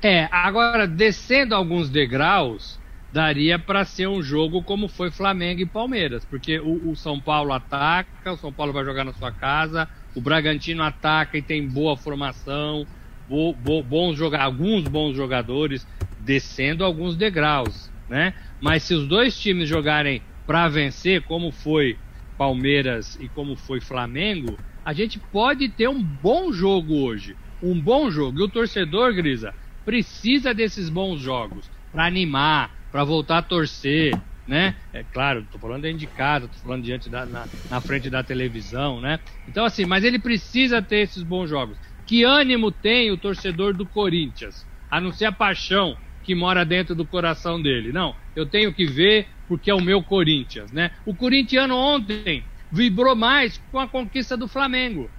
[0.02, 2.80] É, agora descendo alguns degraus,
[3.12, 7.52] daria para ser um jogo como foi Flamengo e Palmeiras, porque o, o, São Paulo
[7.52, 11.96] ataca, o São Paulo vai jogar na sua casa, o Bragantino ataca e tem boa
[11.96, 12.84] formação,
[13.28, 15.86] bo, bo, bons jogar, alguns bons jogadores,
[16.18, 18.34] descendo alguns degraus, né?
[18.60, 21.96] Mas se os dois times jogarem para vencer, como foi
[22.36, 28.10] Palmeiras e como foi Flamengo, a gente pode ter um bom jogo hoje, um bom
[28.10, 28.40] jogo.
[28.40, 34.12] E o torcedor, Grisa, precisa desses bons jogos para animar, para voltar a torcer,
[34.46, 34.76] né?
[34.92, 38.22] É claro, tô falando dentro de casa, tô falando diante da na, na, frente da
[38.22, 39.20] televisão, né?
[39.46, 41.78] Então assim, mas ele precisa ter esses bons jogos.
[42.06, 44.66] Que ânimo tem o torcedor do Corinthians?
[44.90, 47.92] A não ser a paixão que mora dentro do coração dele.
[47.92, 50.90] Não, eu tenho que ver porque é o meu Corinthians, né?
[51.04, 55.10] O corintiano ontem vibrou mais com a conquista do Flamengo,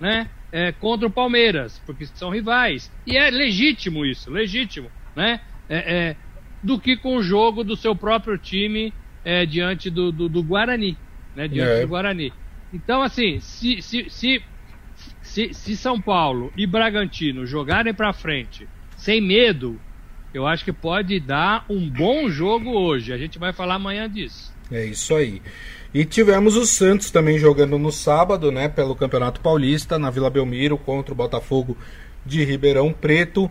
[0.00, 0.30] né?
[0.54, 2.88] É, contra o Palmeiras, porque são rivais.
[3.04, 5.40] E é legítimo isso, legítimo, né?
[5.68, 6.16] É, é,
[6.62, 10.96] do que com o jogo do seu próprio time é, diante do, do, do, Guarani,
[11.34, 11.48] né?
[11.48, 11.80] Diante é.
[11.80, 12.32] do Guarani.
[12.72, 14.42] Então, assim, se, se, se,
[15.20, 19.80] se, se São Paulo e Bragantino jogarem para frente sem medo,
[20.32, 23.12] eu acho que pode dar um bom jogo hoje.
[23.12, 24.54] A gente vai falar amanhã disso.
[24.70, 25.42] É isso aí.
[25.94, 30.76] E tivemos o Santos também jogando no sábado, né, pelo Campeonato Paulista, na Vila Belmiro,
[30.76, 31.76] contra o Botafogo
[32.26, 33.48] de Ribeirão Preto.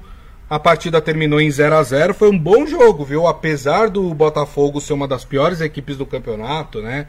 [0.49, 3.27] A partida terminou em 0 a 0 Foi um bom jogo, viu?
[3.27, 7.07] Apesar do Botafogo ser uma das piores equipes do campeonato, né?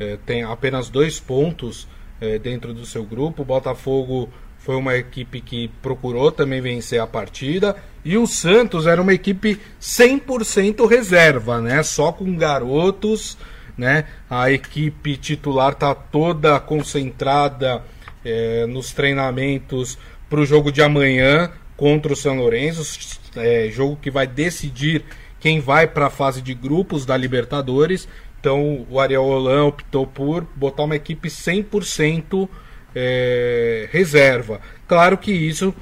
[0.00, 1.86] É, tem apenas dois pontos
[2.20, 3.42] é, dentro do seu grupo.
[3.42, 7.76] O Botafogo foi uma equipe que procurou também vencer a partida.
[8.04, 11.84] E o Santos era uma equipe 100% reserva, né?
[11.84, 13.38] Só com garotos
[13.76, 14.04] né?
[14.28, 17.82] A equipe titular está toda concentrada
[18.24, 24.10] é, nos treinamentos para o jogo de amanhã contra o São Lourenço, é, jogo que
[24.10, 25.04] vai decidir
[25.40, 28.08] quem vai para a fase de grupos da Libertadores.
[28.40, 32.48] Então o Ariel Holan optou por botar uma equipe 100%
[32.94, 34.60] é, reserva.
[34.86, 35.74] Claro que isso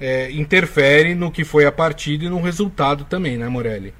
[0.00, 3.94] é, interfere no que foi a partida e no resultado também, né, Morelli?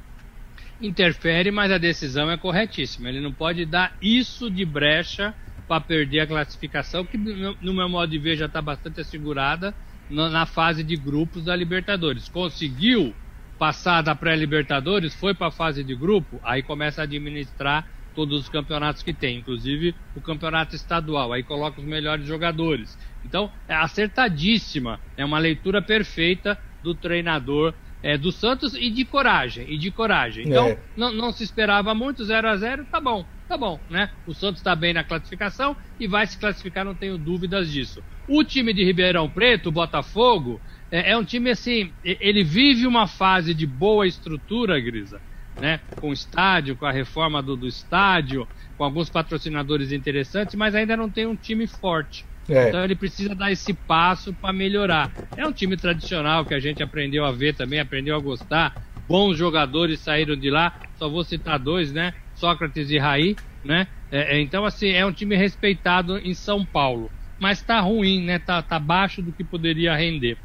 [0.81, 3.09] Interfere, mas a decisão é corretíssima.
[3.09, 5.35] Ele não pode dar isso de brecha
[5.67, 9.75] para perder a classificação, que no meu modo de ver já está bastante assegurada
[10.09, 12.29] na fase de grupos da Libertadores.
[12.29, 13.15] Conseguiu
[13.59, 18.49] passar da pré-Libertadores, foi para a fase de grupo, aí começa a administrar todos os
[18.49, 22.97] campeonatos que tem, inclusive o campeonato estadual, aí coloca os melhores jogadores.
[23.25, 29.71] Então, é acertadíssima, é uma leitura perfeita do treinador é, do Santos e de coragem,
[29.73, 30.47] e de coragem.
[30.49, 30.85] Então, é.
[30.97, 34.11] não, não se esperava muito, 0 a 0 tá bom, tá bom, né?
[34.25, 38.05] O Santos está bem na classificação e vai se classificar, não tenho dúvidas disso.
[38.27, 43.53] O time de Ribeirão Preto, Botafogo, é, é um time assim, ele vive uma fase
[43.55, 45.21] de boa estrutura, Grisa,
[45.59, 45.81] né?
[45.99, 50.97] Com o estádio, com a reforma do, do estádio, com alguns patrocinadores interessantes, mas ainda
[50.97, 52.27] não tem um time forte.
[52.49, 52.69] É.
[52.69, 55.13] Então ele precisa dar esse passo para melhorar.
[55.37, 58.83] É um time tradicional que a gente aprendeu a ver também, aprendeu a gostar.
[59.09, 60.81] Bons jogadores saíram de lá.
[60.99, 62.15] Só vou citar dois, né?
[62.35, 63.87] Sócrates e Raí, né?
[64.11, 67.11] É, é, então, assim, é um time respeitado em São Paulo.
[67.39, 68.39] Mas tá ruim, né?
[68.39, 70.37] Tá, tá abaixo do que poderia render.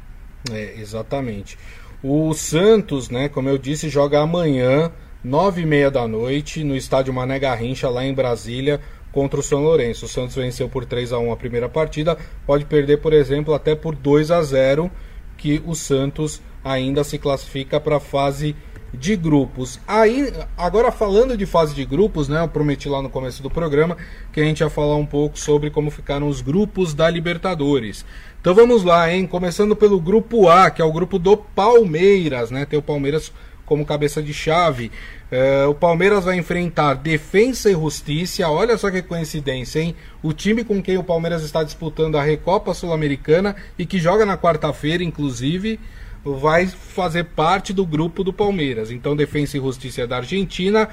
[0.50, 1.56] É, exatamente.
[2.02, 4.92] O Santos, né, como eu disse, joga amanhã,
[5.22, 8.78] nove e meia da noite, no estádio Mané Garrincha, lá em Brasília,
[9.14, 10.06] contra o São Lourenço.
[10.06, 13.76] O Santos venceu por 3 a 1 a primeira partida, pode perder, por exemplo, até
[13.76, 14.90] por 2 a 0,
[15.38, 18.56] que o Santos ainda se classifica para a fase
[18.92, 19.78] de grupos.
[19.86, 23.96] Aí, agora falando de fase de grupos, né, eu prometi lá no começo do programa
[24.32, 28.04] que a gente ia falar um pouco sobre como ficaram os grupos da Libertadores.
[28.40, 29.26] Então vamos lá, hein?
[29.26, 32.66] Começando pelo grupo A, que é o grupo do Palmeiras, né?
[32.66, 33.32] Tem o Palmeiras
[33.64, 34.90] como cabeça de chave.
[35.30, 38.48] É, o Palmeiras vai enfrentar Defensa e Justiça.
[38.48, 39.94] Olha só que coincidência, hein?
[40.22, 44.38] O time com quem o Palmeiras está disputando a Recopa Sul-Americana e que joga na
[44.38, 45.80] quarta-feira, inclusive,
[46.24, 48.90] vai fazer parte do grupo do Palmeiras.
[48.90, 50.88] Então, Defensa e Justiça é da Argentina,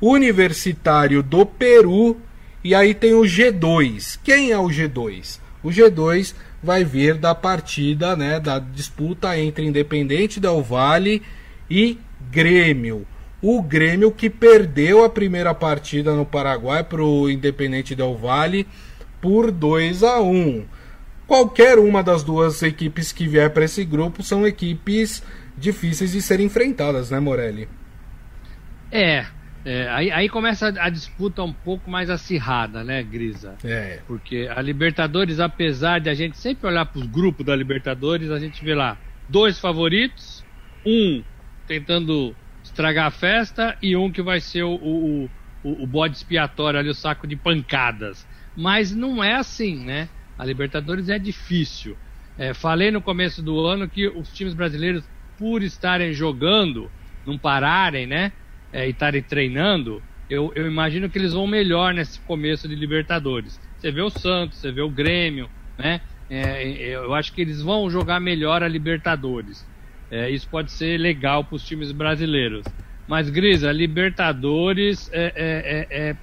[0.00, 2.16] Universitário do Peru
[2.64, 4.18] e aí tem o G2.
[4.22, 5.40] Quem é o G2?
[5.62, 11.22] O G2 vai vir da partida, né, da disputa entre Independente Del Vale
[11.68, 11.98] e
[12.30, 13.06] Grêmio.
[13.40, 18.66] O Grêmio que perdeu a primeira partida no Paraguai para o Independente Del Vale
[19.20, 20.64] por 2 a 1.
[21.26, 25.22] Qualquer uma das duas equipes que vier para esse grupo são equipes
[25.56, 27.68] difíceis de serem enfrentadas, né, Morelli?
[28.90, 29.24] É,
[29.64, 33.54] é, aí, aí, começa a, a, disputa um pouco mais acirrada, né, Grisa?
[33.64, 34.00] É.
[34.06, 38.38] Porque a Libertadores, apesar de a gente sempre olhar para os grupos da Libertadores, a
[38.38, 38.98] gente vê lá
[39.28, 40.44] dois favoritos,
[40.84, 41.22] um
[41.66, 45.30] tentando estragar a festa e um que vai ser o, o,
[45.62, 48.26] o, o bode expiatório ali, o saco de pancadas.
[48.56, 50.08] Mas não é assim, né?
[50.38, 51.96] A Libertadores é difícil.
[52.38, 55.04] É, falei no começo do ano que os times brasileiros,
[55.38, 56.90] por estarem jogando,
[57.26, 58.32] não pararem, né?
[58.72, 63.60] é, e estarem treinando, eu, eu, imagino que eles vão melhor nesse começo de Libertadores.
[63.78, 66.00] Você vê o Santos, você vê o Grêmio, né?
[66.30, 69.66] É, é eu acho que eles vão jogar melhor a Libertadores.
[70.12, 72.66] É, isso pode ser legal para os times brasileiros.
[73.08, 76.16] Mas, Grisa, Libertadores é, é, é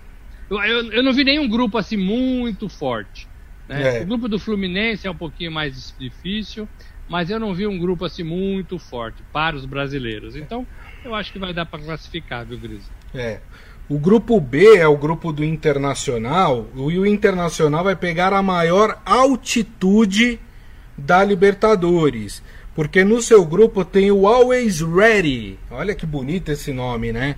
[0.50, 3.28] eu, eu, não vi nenhum grupo assim muito forte.
[3.68, 4.02] Né?
[4.02, 6.70] O grupo do Fluminense é um pouquinho mais difícil,
[7.08, 10.36] mas eu não vi um grupo assim muito forte para os brasileiros.
[10.36, 10.66] Então,
[11.04, 12.90] eu acho que vai dar para classificar, viu, Gris?
[13.14, 13.40] É.
[13.88, 19.02] O grupo B é o grupo do Internacional, e o Internacional vai pegar a maior
[19.04, 20.40] altitude
[20.96, 22.44] da Libertadores.
[22.80, 25.60] Porque no seu grupo tem o Always Ready.
[25.70, 27.36] Olha que bonito esse nome, né?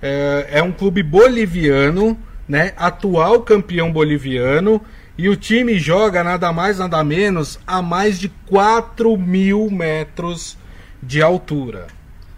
[0.00, 2.18] É, é um clube boliviano,
[2.48, 2.72] né?
[2.74, 4.80] Atual campeão boliviano.
[5.18, 10.56] E o time joga nada mais, nada menos a mais de 4 mil metros
[11.02, 11.88] de altura.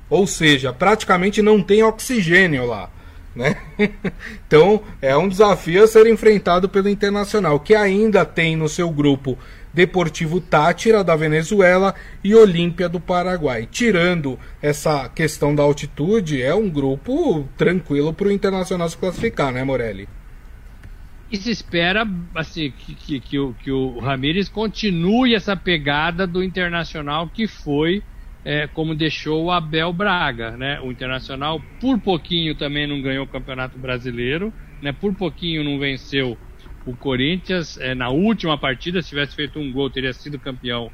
[0.08, 2.90] Ou seja, praticamente não tem oxigênio lá.
[3.32, 3.56] Né?
[4.44, 9.38] então é um desafio a ser enfrentado pelo Internacional, que ainda tem no seu grupo
[9.80, 13.66] Deportivo Tátira da Venezuela e Olímpia do Paraguai.
[13.70, 19.64] Tirando essa questão da altitude, é um grupo tranquilo para o Internacional se classificar, né,
[19.64, 20.06] Morelli?
[21.32, 26.44] E se espera assim, que, que, que, o, que o Ramires continue essa pegada do
[26.44, 28.02] Internacional que foi
[28.44, 30.78] é, como deixou o Abel Braga, né?
[30.82, 34.52] O Internacional por pouquinho também não ganhou o Campeonato Brasileiro,
[34.82, 34.92] né?
[34.92, 36.36] Por pouquinho não venceu
[36.90, 39.02] o Corinthians é, na última partida.
[39.02, 40.90] Se tivesse feito um gol, teria sido campeão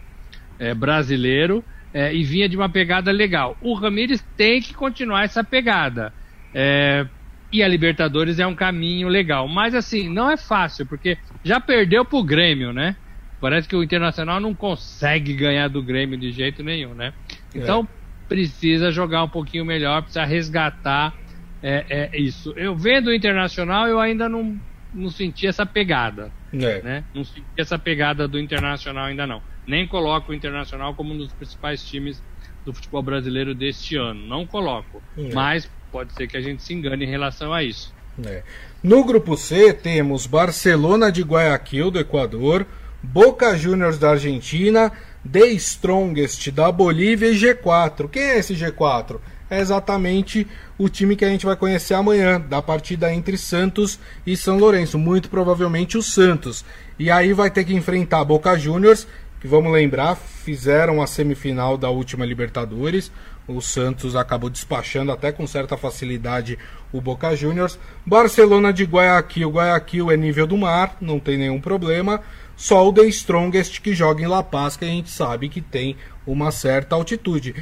[0.58, 3.56] é, brasileiro é, e vinha de uma pegada legal.
[3.60, 6.12] O Ramires tem que continuar essa pegada.
[6.54, 7.06] É,
[7.52, 12.04] e a Libertadores é um caminho legal, mas assim não é fácil porque já perdeu
[12.04, 12.96] pro Grêmio, né?
[13.40, 17.12] Parece que o Internacional não consegue ganhar do Grêmio de jeito nenhum, né?
[17.54, 18.28] Então é.
[18.28, 21.14] precisa jogar um pouquinho melhor, precisa resgatar
[21.62, 22.52] é, é, isso.
[22.56, 24.58] Eu vendo o Internacional, eu ainda não,
[24.94, 26.30] não senti essa pegada.
[26.52, 26.82] É.
[26.82, 27.04] Né?
[27.14, 29.42] Não senti essa pegada do Internacional ainda não.
[29.66, 32.22] Nem coloco o Internacional como um dos principais times
[32.64, 34.26] do futebol brasileiro deste ano.
[34.26, 35.02] Não coloco.
[35.16, 35.32] É.
[35.32, 37.94] Mas pode ser que a gente se engane em relação a isso.
[38.24, 38.42] É.
[38.82, 42.66] No grupo C temos Barcelona de Guayaquil, do Equador,
[43.02, 44.90] Boca Juniors da Argentina,
[45.30, 48.08] The Strongest da Bolívia e G4.
[48.08, 49.18] Quem é esse G4?
[49.48, 54.36] É exatamente o time que a gente vai conhecer amanhã, da partida entre Santos e
[54.36, 54.98] São Lourenço.
[54.98, 56.64] Muito provavelmente o Santos.
[56.98, 59.06] E aí vai ter que enfrentar Boca Juniors,
[59.40, 63.12] que vamos lembrar, fizeram a semifinal da última Libertadores.
[63.46, 66.58] O Santos acabou despachando até com certa facilidade
[66.92, 67.78] o Boca Juniors.
[68.04, 69.50] Barcelona de Guayaquil.
[69.50, 72.20] Guayaquil é nível do mar, não tem nenhum problema.
[72.56, 75.96] Só o The Strongest que joga em La Paz, que a gente sabe que tem
[76.26, 77.54] uma certa altitude.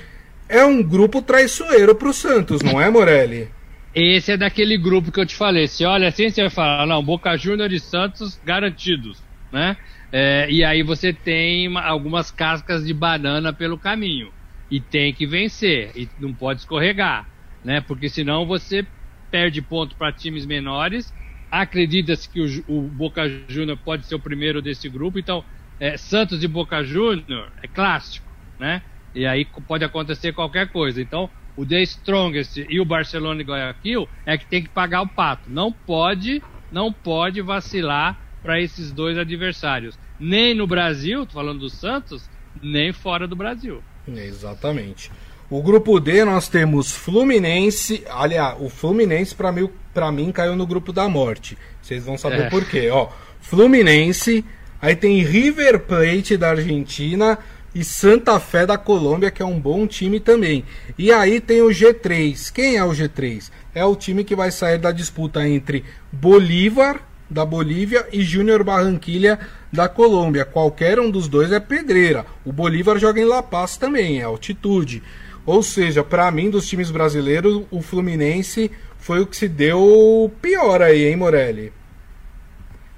[0.48, 3.48] É um grupo traiçoeiro para o Santos, não é, Morelli?
[3.94, 5.68] Esse é daquele grupo que eu te falei.
[5.68, 9.22] Se olha assim, você vai falar, não, Boca Juniors e Santos garantidos,
[9.52, 9.76] né?
[10.12, 14.32] É, e aí você tem uma, algumas cascas de banana pelo caminho.
[14.70, 17.28] E tem que vencer, e não pode escorregar,
[17.64, 17.80] né?
[17.80, 18.84] Porque senão você
[19.30, 21.12] perde ponto para times menores
[21.60, 25.44] acredita-se que o, o, Boca Júnior pode ser o primeiro desse grupo, então
[25.78, 28.26] é, Santos e Boca Júnior é clássico,
[28.58, 28.82] né?
[29.14, 31.00] E aí pode acontecer qualquer coisa.
[31.00, 35.08] Então, o The Strongest e o Barcelona e Guayaquil é que tem que pagar o
[35.08, 35.48] pato.
[35.48, 36.42] Não pode,
[36.72, 39.98] não pode vacilar para esses dois adversários.
[40.18, 42.28] Nem no Brasil, tô falando do Santos,
[42.62, 43.82] nem fora do Brasil.
[44.06, 45.10] Exatamente.
[45.48, 48.04] O grupo D nós temos Fluminense.
[48.10, 51.56] Aliás, o Fluminense para mim, pra mim caiu no grupo da morte.
[51.80, 52.50] Vocês vão saber é.
[52.50, 52.88] por quê.
[52.90, 53.08] Ó,
[53.40, 54.44] Fluminense,
[54.80, 57.38] aí tem River Plate da Argentina
[57.74, 60.64] e Santa Fé da Colômbia, que é um bom time também.
[60.96, 62.52] E aí tem o G3.
[62.52, 63.50] Quem é o G3?
[63.74, 69.38] É o time que vai sair da disputa entre Bolívar da Bolívia e Júnior Barranquilha
[69.72, 70.44] da Colômbia.
[70.44, 72.24] Qualquer um dos dois é pedreira.
[72.44, 75.02] O Bolívar joga em La Paz também, é altitude.
[75.44, 80.80] Ou seja, para mim, dos times brasileiros, o Fluminense foi o que se deu pior
[80.80, 81.72] aí, hein, Morelli?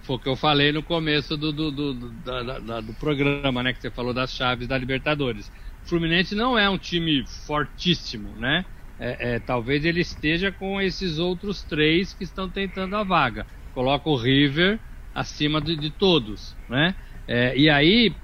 [0.06, 3.60] Foi o que eu falei no começo do, do, do, do, da, da, do programa,
[3.60, 3.72] né?
[3.72, 5.50] Que você falou das chaves da Libertadores.
[5.84, 8.64] O Fluminense não é um time fortíssimo, né?
[9.00, 13.48] É, é, talvez ele esteja com esses outros três que estão tentando a vaga.
[13.74, 14.78] Coloca o River
[15.12, 16.94] acima de, de todos, né?
[17.26, 18.14] É, e aí,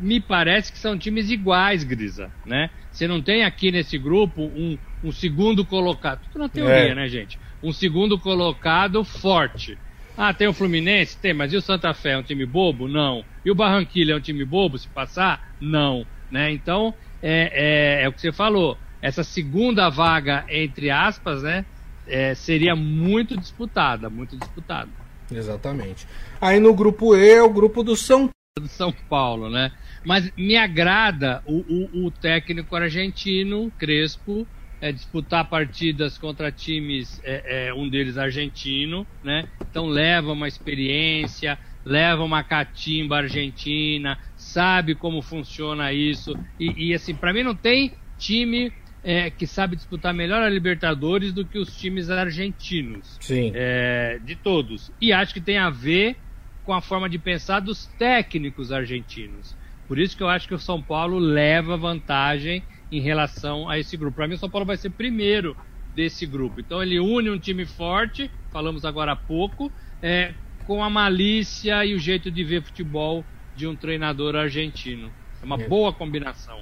[0.00, 2.70] me parece que são times iguais, Grisa, né?
[2.90, 6.94] Você não tem aqui nesse grupo um, um segundo colocado, tudo na teoria, é.
[6.94, 7.38] né, gente?
[7.62, 9.78] Um segundo colocado forte.
[10.22, 11.16] Ah, tem o Fluminense?
[11.16, 12.10] Tem, mas e o Santa Fé?
[12.10, 12.86] É um time bobo?
[12.86, 13.24] Não.
[13.42, 15.54] E o Barranquilla é um time bobo se passar?
[15.58, 16.06] Não.
[16.30, 16.52] Né?
[16.52, 16.92] Então,
[17.22, 18.76] é, é, é o que você falou.
[19.00, 21.64] Essa segunda vaga, entre aspas, né?
[22.06, 24.90] É, seria muito disputada, muito disputada.
[25.32, 26.06] Exatamente.
[26.38, 29.72] Aí no grupo E é o grupo do São do São Paulo, né?
[30.04, 34.46] Mas me agrada o, o, o técnico argentino, Crespo,
[34.80, 39.46] é, disputar partidas contra times, é, é, um deles argentino, né?
[39.68, 46.36] Então leva uma experiência, leva uma catimba argentina, sabe como funciona isso.
[46.58, 48.72] E, e assim, para mim não tem time
[49.02, 53.18] é, que sabe disputar melhor a Libertadores do que os times argentinos.
[53.20, 53.52] Sim.
[53.54, 54.90] É, de todos.
[55.00, 56.16] E acho que tem a ver
[56.62, 59.56] com a forma de pensar dos técnicos argentinos.
[59.86, 63.96] Por isso que eu acho que o São Paulo leva vantagem em relação a esse
[63.96, 64.16] grupo.
[64.16, 65.56] Para mim, o São Paulo vai ser primeiro
[65.94, 66.60] desse grupo.
[66.60, 69.70] Então, ele une um time forte, falamos agora há pouco,
[70.02, 70.32] é,
[70.66, 73.24] com a malícia e o jeito de ver futebol
[73.56, 75.10] de um treinador argentino.
[75.42, 75.68] É uma é.
[75.68, 76.60] boa combinação.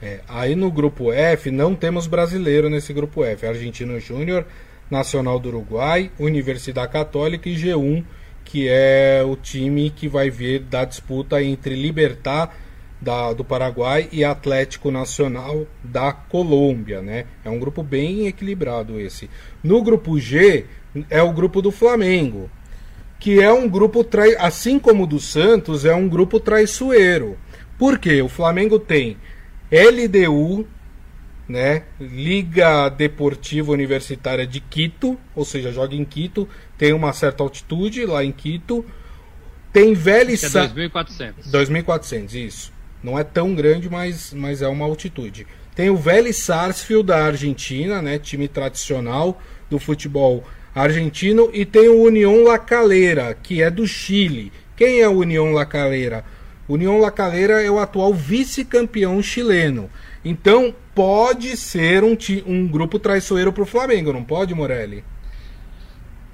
[0.00, 3.46] É, aí no grupo F não temos brasileiro nesse grupo F.
[3.46, 4.46] Argentino Júnior,
[4.88, 8.04] Nacional do Uruguai, Universidade Católica e G1,
[8.44, 12.54] que é o time que vai ver da disputa entre Libertar
[13.00, 17.26] da, do Paraguai e Atlético Nacional da Colômbia, né?
[17.44, 19.30] É um grupo bem equilibrado esse.
[19.62, 20.66] No grupo G
[21.08, 22.50] é o grupo do Flamengo,
[23.18, 24.34] que é um grupo trai...
[24.38, 27.38] assim como o do Santos é um grupo traiçoeiro.
[27.78, 28.20] Por quê?
[28.20, 29.16] O Flamengo tem
[29.70, 30.66] LDU,
[31.48, 31.84] né?
[32.00, 38.24] Liga Deportiva Universitária de Quito, ou seja, joga em Quito, tem uma certa altitude lá
[38.24, 38.84] em Quito.
[39.72, 41.50] Tem Velho é 2.400.
[41.50, 42.77] 2.400, isso.
[43.02, 45.46] Não é tão grande, mas, mas é uma altitude.
[45.74, 49.40] Tem o Vélez Sarsfield da Argentina, né, time tradicional
[49.70, 50.44] do futebol
[50.74, 54.52] argentino, e tem o União La Calera, que é do Chile.
[54.76, 56.24] Quem é o União La Calera?
[56.68, 59.88] União La Calera é o atual vice-campeão chileno.
[60.24, 65.04] Então pode ser um, um grupo traiçoeiro para o Flamengo, não pode, Morelli?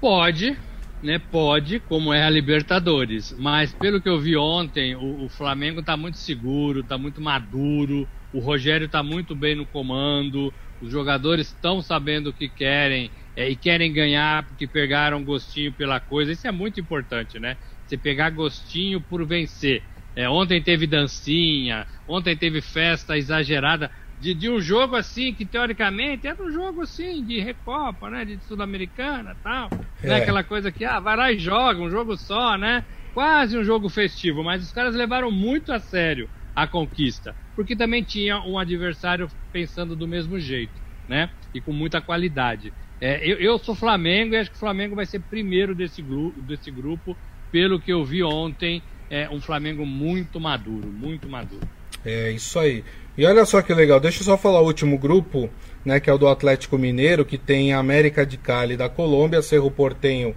[0.00, 0.58] Pode,
[1.04, 1.18] né?
[1.18, 3.30] Pode, como é a Libertadores.
[3.38, 8.08] Mas pelo que eu vi ontem, o, o Flamengo está muito seguro, está muito maduro.
[8.32, 10.52] O Rogério está muito bem no comando.
[10.80, 16.00] Os jogadores estão sabendo o que querem é, e querem ganhar porque pegaram gostinho pela
[16.00, 16.32] coisa.
[16.32, 17.56] Isso é muito importante, né?
[17.86, 19.82] Você pegar gostinho por vencer.
[20.16, 23.90] É, ontem teve dancinha, ontem teve festa exagerada
[24.24, 28.24] de, de um jogo assim que teoricamente era um jogo assim de Recopa, né?
[28.24, 29.68] De Sul-Americana tal.
[29.70, 30.08] Né, é.
[30.08, 30.16] Né?
[30.16, 32.86] Aquela coisa que ah, vai lá e joga, um jogo só, né?
[33.12, 38.02] Quase um jogo festivo, mas os caras levaram muito a sério a conquista, porque também
[38.02, 40.72] tinha um adversário pensando do mesmo jeito,
[41.06, 41.28] né?
[41.52, 42.72] E com muita qualidade.
[43.00, 46.40] É, eu, eu, sou Flamengo e acho que o Flamengo vai ser primeiro desse, grupo,
[46.40, 47.14] desse grupo,
[47.52, 48.82] pelo que eu vi ontem.
[49.10, 51.68] É um Flamengo muito maduro, muito maduro.
[52.04, 52.82] É isso aí.
[53.16, 55.48] E olha só que legal, deixa eu só falar o último grupo,
[55.84, 59.70] né, que é o do Atlético Mineiro, que tem América de Cali da Colômbia, Cerro
[59.70, 60.34] Portenho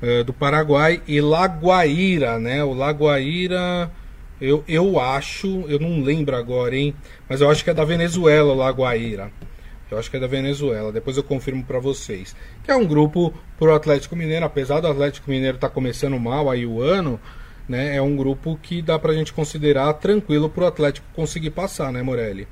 [0.00, 2.62] uh, do Paraguai e Laguaíra, né?
[2.62, 3.90] O Laguaíra,
[4.40, 6.94] eu, eu acho, eu não lembro agora, hein?
[7.28, 9.32] Mas eu acho que é da Venezuela, o Laguaíra.
[9.90, 12.36] Eu acho que é da Venezuela, depois eu confirmo para vocês.
[12.62, 16.48] Que é um grupo pro Atlético Mineiro, apesar do Atlético Mineiro estar tá começando mal
[16.48, 17.20] aí o ano,
[17.70, 22.02] né, é um grupo que dá pra gente considerar tranquilo pro Atlético conseguir passar, né,
[22.02, 22.48] Morelli?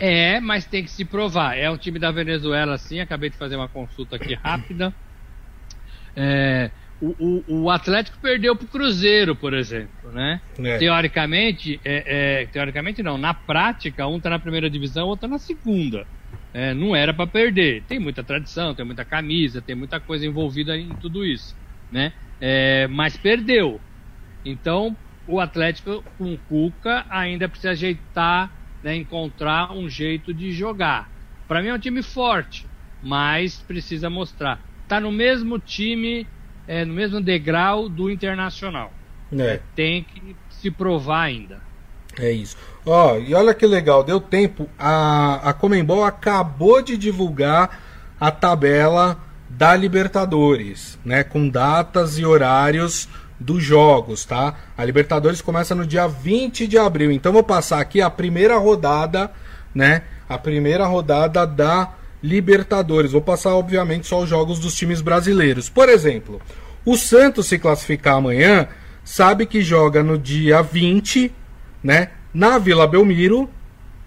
[0.00, 1.56] É, mas tem que se provar.
[1.56, 2.98] É um time da Venezuela, sim.
[2.98, 4.92] Acabei de fazer uma consulta aqui rápida.
[6.16, 10.40] É, o, o, o Atlético perdeu para o Cruzeiro, por exemplo, né?
[10.58, 10.78] É.
[10.78, 15.38] Teoricamente, é, é, teoricamente não, na prática, um está na primeira divisão, outro está na
[15.38, 16.04] segunda.
[16.52, 17.84] É, não era para perder.
[17.84, 21.56] Tem muita tradição, tem muita camisa, tem muita coisa envolvida em tudo isso,
[21.90, 22.12] né?
[22.40, 23.80] É, mas perdeu.
[24.44, 28.50] Então, o Atlético com o Cuca ainda precisa ajeitar,
[28.82, 31.10] né, encontrar um jeito de jogar.
[31.46, 32.66] Para mim é um time forte,
[33.02, 34.60] mas precisa mostrar.
[34.88, 36.26] Tá no mesmo time,
[36.66, 38.92] é, no mesmo degrau do Internacional.
[39.38, 39.60] É.
[39.74, 41.60] Tem que se provar ainda.
[42.18, 42.56] É isso.
[42.84, 44.68] Ó, e olha que legal, deu tempo.
[44.78, 47.80] A, a Comembol acabou de divulgar
[48.20, 49.18] a tabela
[49.48, 51.24] da Libertadores, né?
[51.24, 53.08] Com datas e horários
[53.42, 54.54] dos jogos, tá?
[54.76, 57.10] A Libertadores começa no dia 20 de abril.
[57.10, 59.30] Então vou passar aqui a primeira rodada,
[59.74, 60.02] né?
[60.28, 63.12] A primeira rodada da Libertadores.
[63.12, 65.68] Vou passar, obviamente, só os jogos dos times brasileiros.
[65.68, 66.40] Por exemplo,
[66.84, 68.68] o Santos se classificar amanhã,
[69.04, 71.32] sabe que joga no dia 20,
[71.82, 72.10] né?
[72.32, 73.50] Na Vila Belmiro,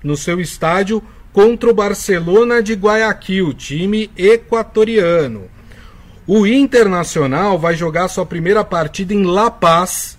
[0.02, 5.50] no seu estádio, contra o Barcelona de Guayaquil, time equatoriano.
[6.28, 10.18] O Internacional vai jogar sua primeira partida em La Paz.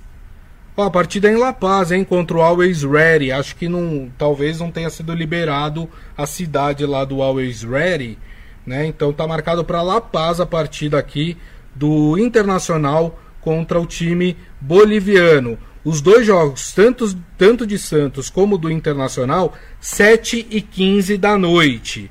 [0.76, 3.32] Ó, a partida é em La Paz, hein, contra o Always Ready.
[3.32, 8.16] Acho que não, talvez não tenha sido liberado a cidade lá do Always Ready,
[8.64, 8.86] né?
[8.86, 11.36] Então tá marcado para La Paz a partida aqui
[11.74, 15.58] do Internacional contra o time boliviano.
[15.84, 22.08] Os dois jogos, tanto, tanto de Santos como do Internacional, 7 e 15 da noite.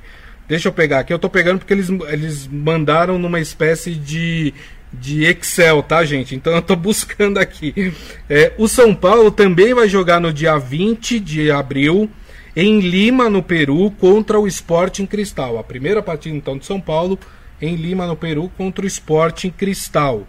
[0.47, 4.53] Deixa eu pegar aqui, eu tô pegando porque eles, eles mandaram numa espécie de,
[4.93, 6.35] de Excel, tá, gente?
[6.35, 7.93] Então eu tô buscando aqui.
[8.29, 12.09] É, o São Paulo também vai jogar no dia 20 de abril
[12.55, 15.57] em Lima, no Peru, contra o Sporting Cristal.
[15.57, 17.19] A primeira partida, então, de São Paulo
[17.61, 20.27] em Lima, no Peru, contra o Sporting Cristal.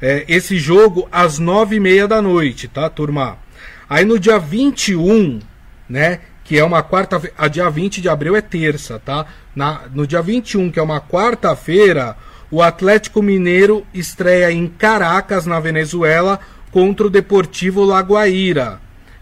[0.00, 3.38] É, esse jogo às nove e meia da noite, tá, turma?
[3.88, 5.40] Aí no dia 21,
[5.88, 9.26] né, que é uma quarta a dia 20 de abril é terça, tá?
[9.54, 12.16] Na, no dia 21, que é uma quarta-feira,
[12.50, 16.40] o Atlético Mineiro estreia em Caracas, na Venezuela,
[16.72, 18.80] contra o Deportivo Lagoaíra.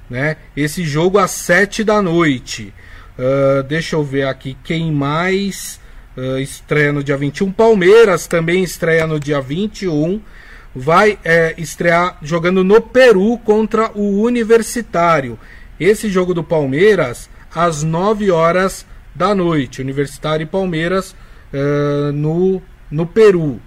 [0.09, 0.37] Né?
[0.57, 2.73] Esse jogo às 7 da noite.
[3.19, 5.81] Uh, deixa eu ver aqui quem mais
[6.17, 7.51] uh, estreia no dia 21.
[7.51, 10.21] Palmeiras também estreia no dia 21.
[10.73, 15.37] Vai é, estrear jogando no Peru contra o Universitário.
[15.79, 19.81] Esse jogo do Palmeiras às 9 horas da noite.
[19.81, 21.15] Universitário e Palmeiras
[21.53, 23.61] uh, no, no Peru.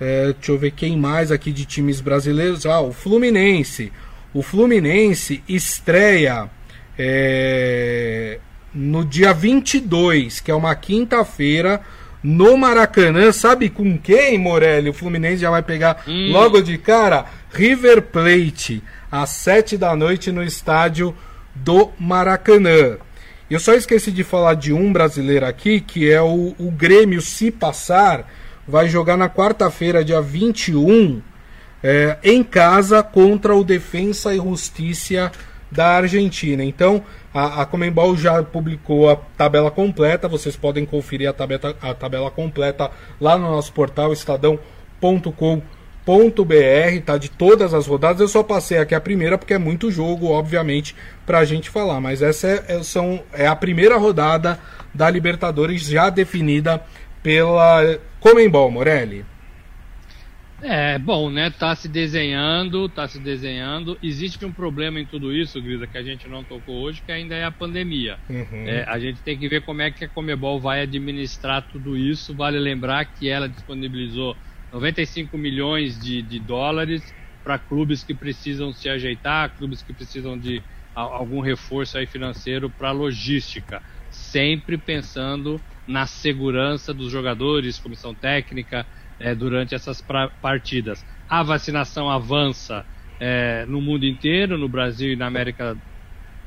[0.00, 2.66] Uh, deixa eu ver quem mais aqui de times brasileiros.
[2.66, 3.92] Ah, o Fluminense.
[4.32, 6.48] O Fluminense estreia
[6.96, 8.38] é,
[8.72, 11.80] no dia 22, que é uma quinta-feira,
[12.22, 13.32] no Maracanã.
[13.32, 14.90] Sabe com quem, Morelli?
[14.90, 16.30] O Fluminense já vai pegar hum.
[16.30, 21.14] logo de cara River Plate, às 7 da noite no estádio
[21.64, 22.98] do Maracanã.
[23.50, 27.50] Eu só esqueci de falar de um brasileiro aqui, que é o, o Grêmio, se
[27.50, 28.30] passar,
[28.66, 31.20] vai jogar na quarta-feira, dia 21,
[31.82, 35.32] é, em casa contra o Defensa e Justiça
[35.70, 36.62] da Argentina.
[36.62, 37.02] Então,
[37.34, 42.30] a, a Comembol já publicou a tabela completa, vocês podem conferir a tabela, a tabela
[42.30, 42.90] completa
[43.20, 47.18] lá no nosso portal estadão.com.br br tá?
[47.18, 48.20] De todas as rodadas.
[48.20, 50.94] Eu só passei aqui a primeira porque é muito jogo, obviamente,
[51.24, 52.00] pra gente falar.
[52.00, 54.58] Mas essa é, é, são, é a primeira rodada
[54.94, 56.82] da Libertadores já definida
[57.22, 59.24] pela Comembol, Morelli.
[60.62, 61.50] É, bom, né?
[61.50, 63.96] Tá se desenhando, tá se desenhando.
[64.02, 67.34] Existe um problema em tudo isso, Grisa, que a gente não tocou hoje, que ainda
[67.34, 68.18] é a pandemia.
[68.28, 68.66] Uhum.
[68.66, 72.34] É, a gente tem que ver como é que a Comebol vai administrar tudo isso.
[72.34, 74.36] Vale lembrar que ela disponibilizou
[74.72, 80.62] 95 milhões de, de dólares para clubes que precisam se ajeitar, clubes que precisam de
[80.94, 88.86] algum reforço aí financeiro para logística, sempre pensando na segurança dos jogadores, comissão técnica,
[89.18, 90.02] é, durante essas
[90.40, 91.04] partidas.
[91.28, 92.86] A vacinação avança
[93.18, 95.76] é, no mundo inteiro, no Brasil e na América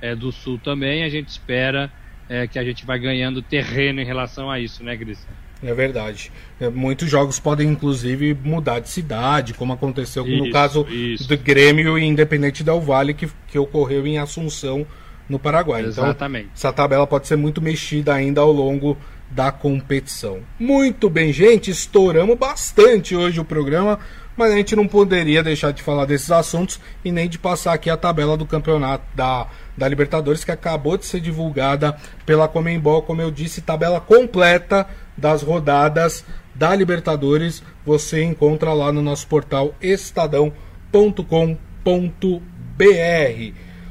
[0.02, 1.04] é, do Sul também.
[1.04, 1.94] A gente espera
[2.28, 5.28] é, que a gente vai ganhando terreno em relação a isso, né, Gris?
[5.64, 6.32] É verdade.
[6.60, 11.28] É, muitos jogos podem, inclusive, mudar de cidade, como aconteceu isso, no caso isso.
[11.28, 14.86] do Grêmio e Independente Del Vale, que, que ocorreu em Assunção,
[15.28, 15.82] no Paraguai.
[15.82, 16.46] Então, Exatamente.
[16.46, 18.98] Então, essa tabela pode ser muito mexida ainda ao longo
[19.30, 20.40] da competição.
[20.60, 24.00] Muito bem, gente, estouramos bastante hoje o programa,
[24.38, 27.90] mas a gente não poderia deixar de falar desses assuntos e nem de passar aqui
[27.90, 33.22] a tabela do campeonato da, da Libertadores que acabou de ser divulgada pela Comembol, como
[33.22, 36.24] eu disse, tabela completa das rodadas
[36.56, 40.54] da Libertadores você encontra lá no nosso portal estadão.com.br.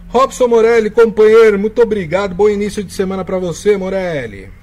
[0.08, 2.34] Robson Morelli, companheiro, muito obrigado.
[2.34, 4.61] Bom início de semana para você, Morelli.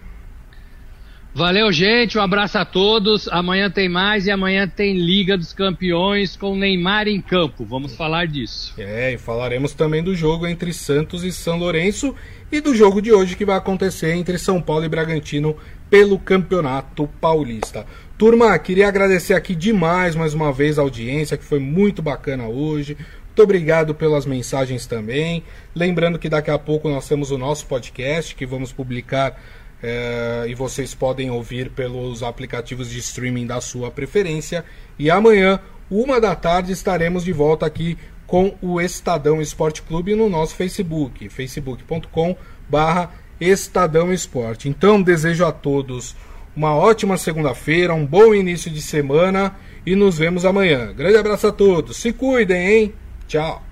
[1.40, 2.18] Valeu, gente.
[2.18, 3.30] Um abraço a todos.
[3.30, 7.64] Amanhã tem mais e amanhã tem Liga dos Campeões com Neymar em campo.
[7.64, 8.74] Vamos falar disso.
[8.78, 12.14] É, e falaremos também do jogo entre Santos e São Lourenço
[12.52, 15.56] e do jogo de hoje que vai acontecer entre São Paulo e Bragantino
[15.90, 17.86] pelo Campeonato Paulista.
[18.18, 22.98] Turma, queria agradecer aqui demais mais uma vez a audiência, que foi muito bacana hoje.
[23.28, 25.42] Muito obrigado pelas mensagens também.
[25.74, 29.42] Lembrando que daqui a pouco nós temos o nosso podcast que vamos publicar
[29.82, 34.66] é, e vocês podem ouvir pelos aplicativos de streaming da sua preferência.
[34.98, 35.60] E amanhã,
[35.90, 41.28] uma da tarde, estaremos de volta aqui com o Estadão Esporte Clube no nosso Facebook,
[41.30, 42.36] facebook.com
[42.70, 44.70] barra Estadão Esporte.
[44.70, 46.16] Então desejo a todos
[46.56, 49.56] uma ótima segunda-feira, um bom início de semana
[49.86, 50.94] e nos vemos amanhã.
[50.94, 52.94] Grande abraço a todos, se cuidem, hein?
[53.28, 53.69] Tchau.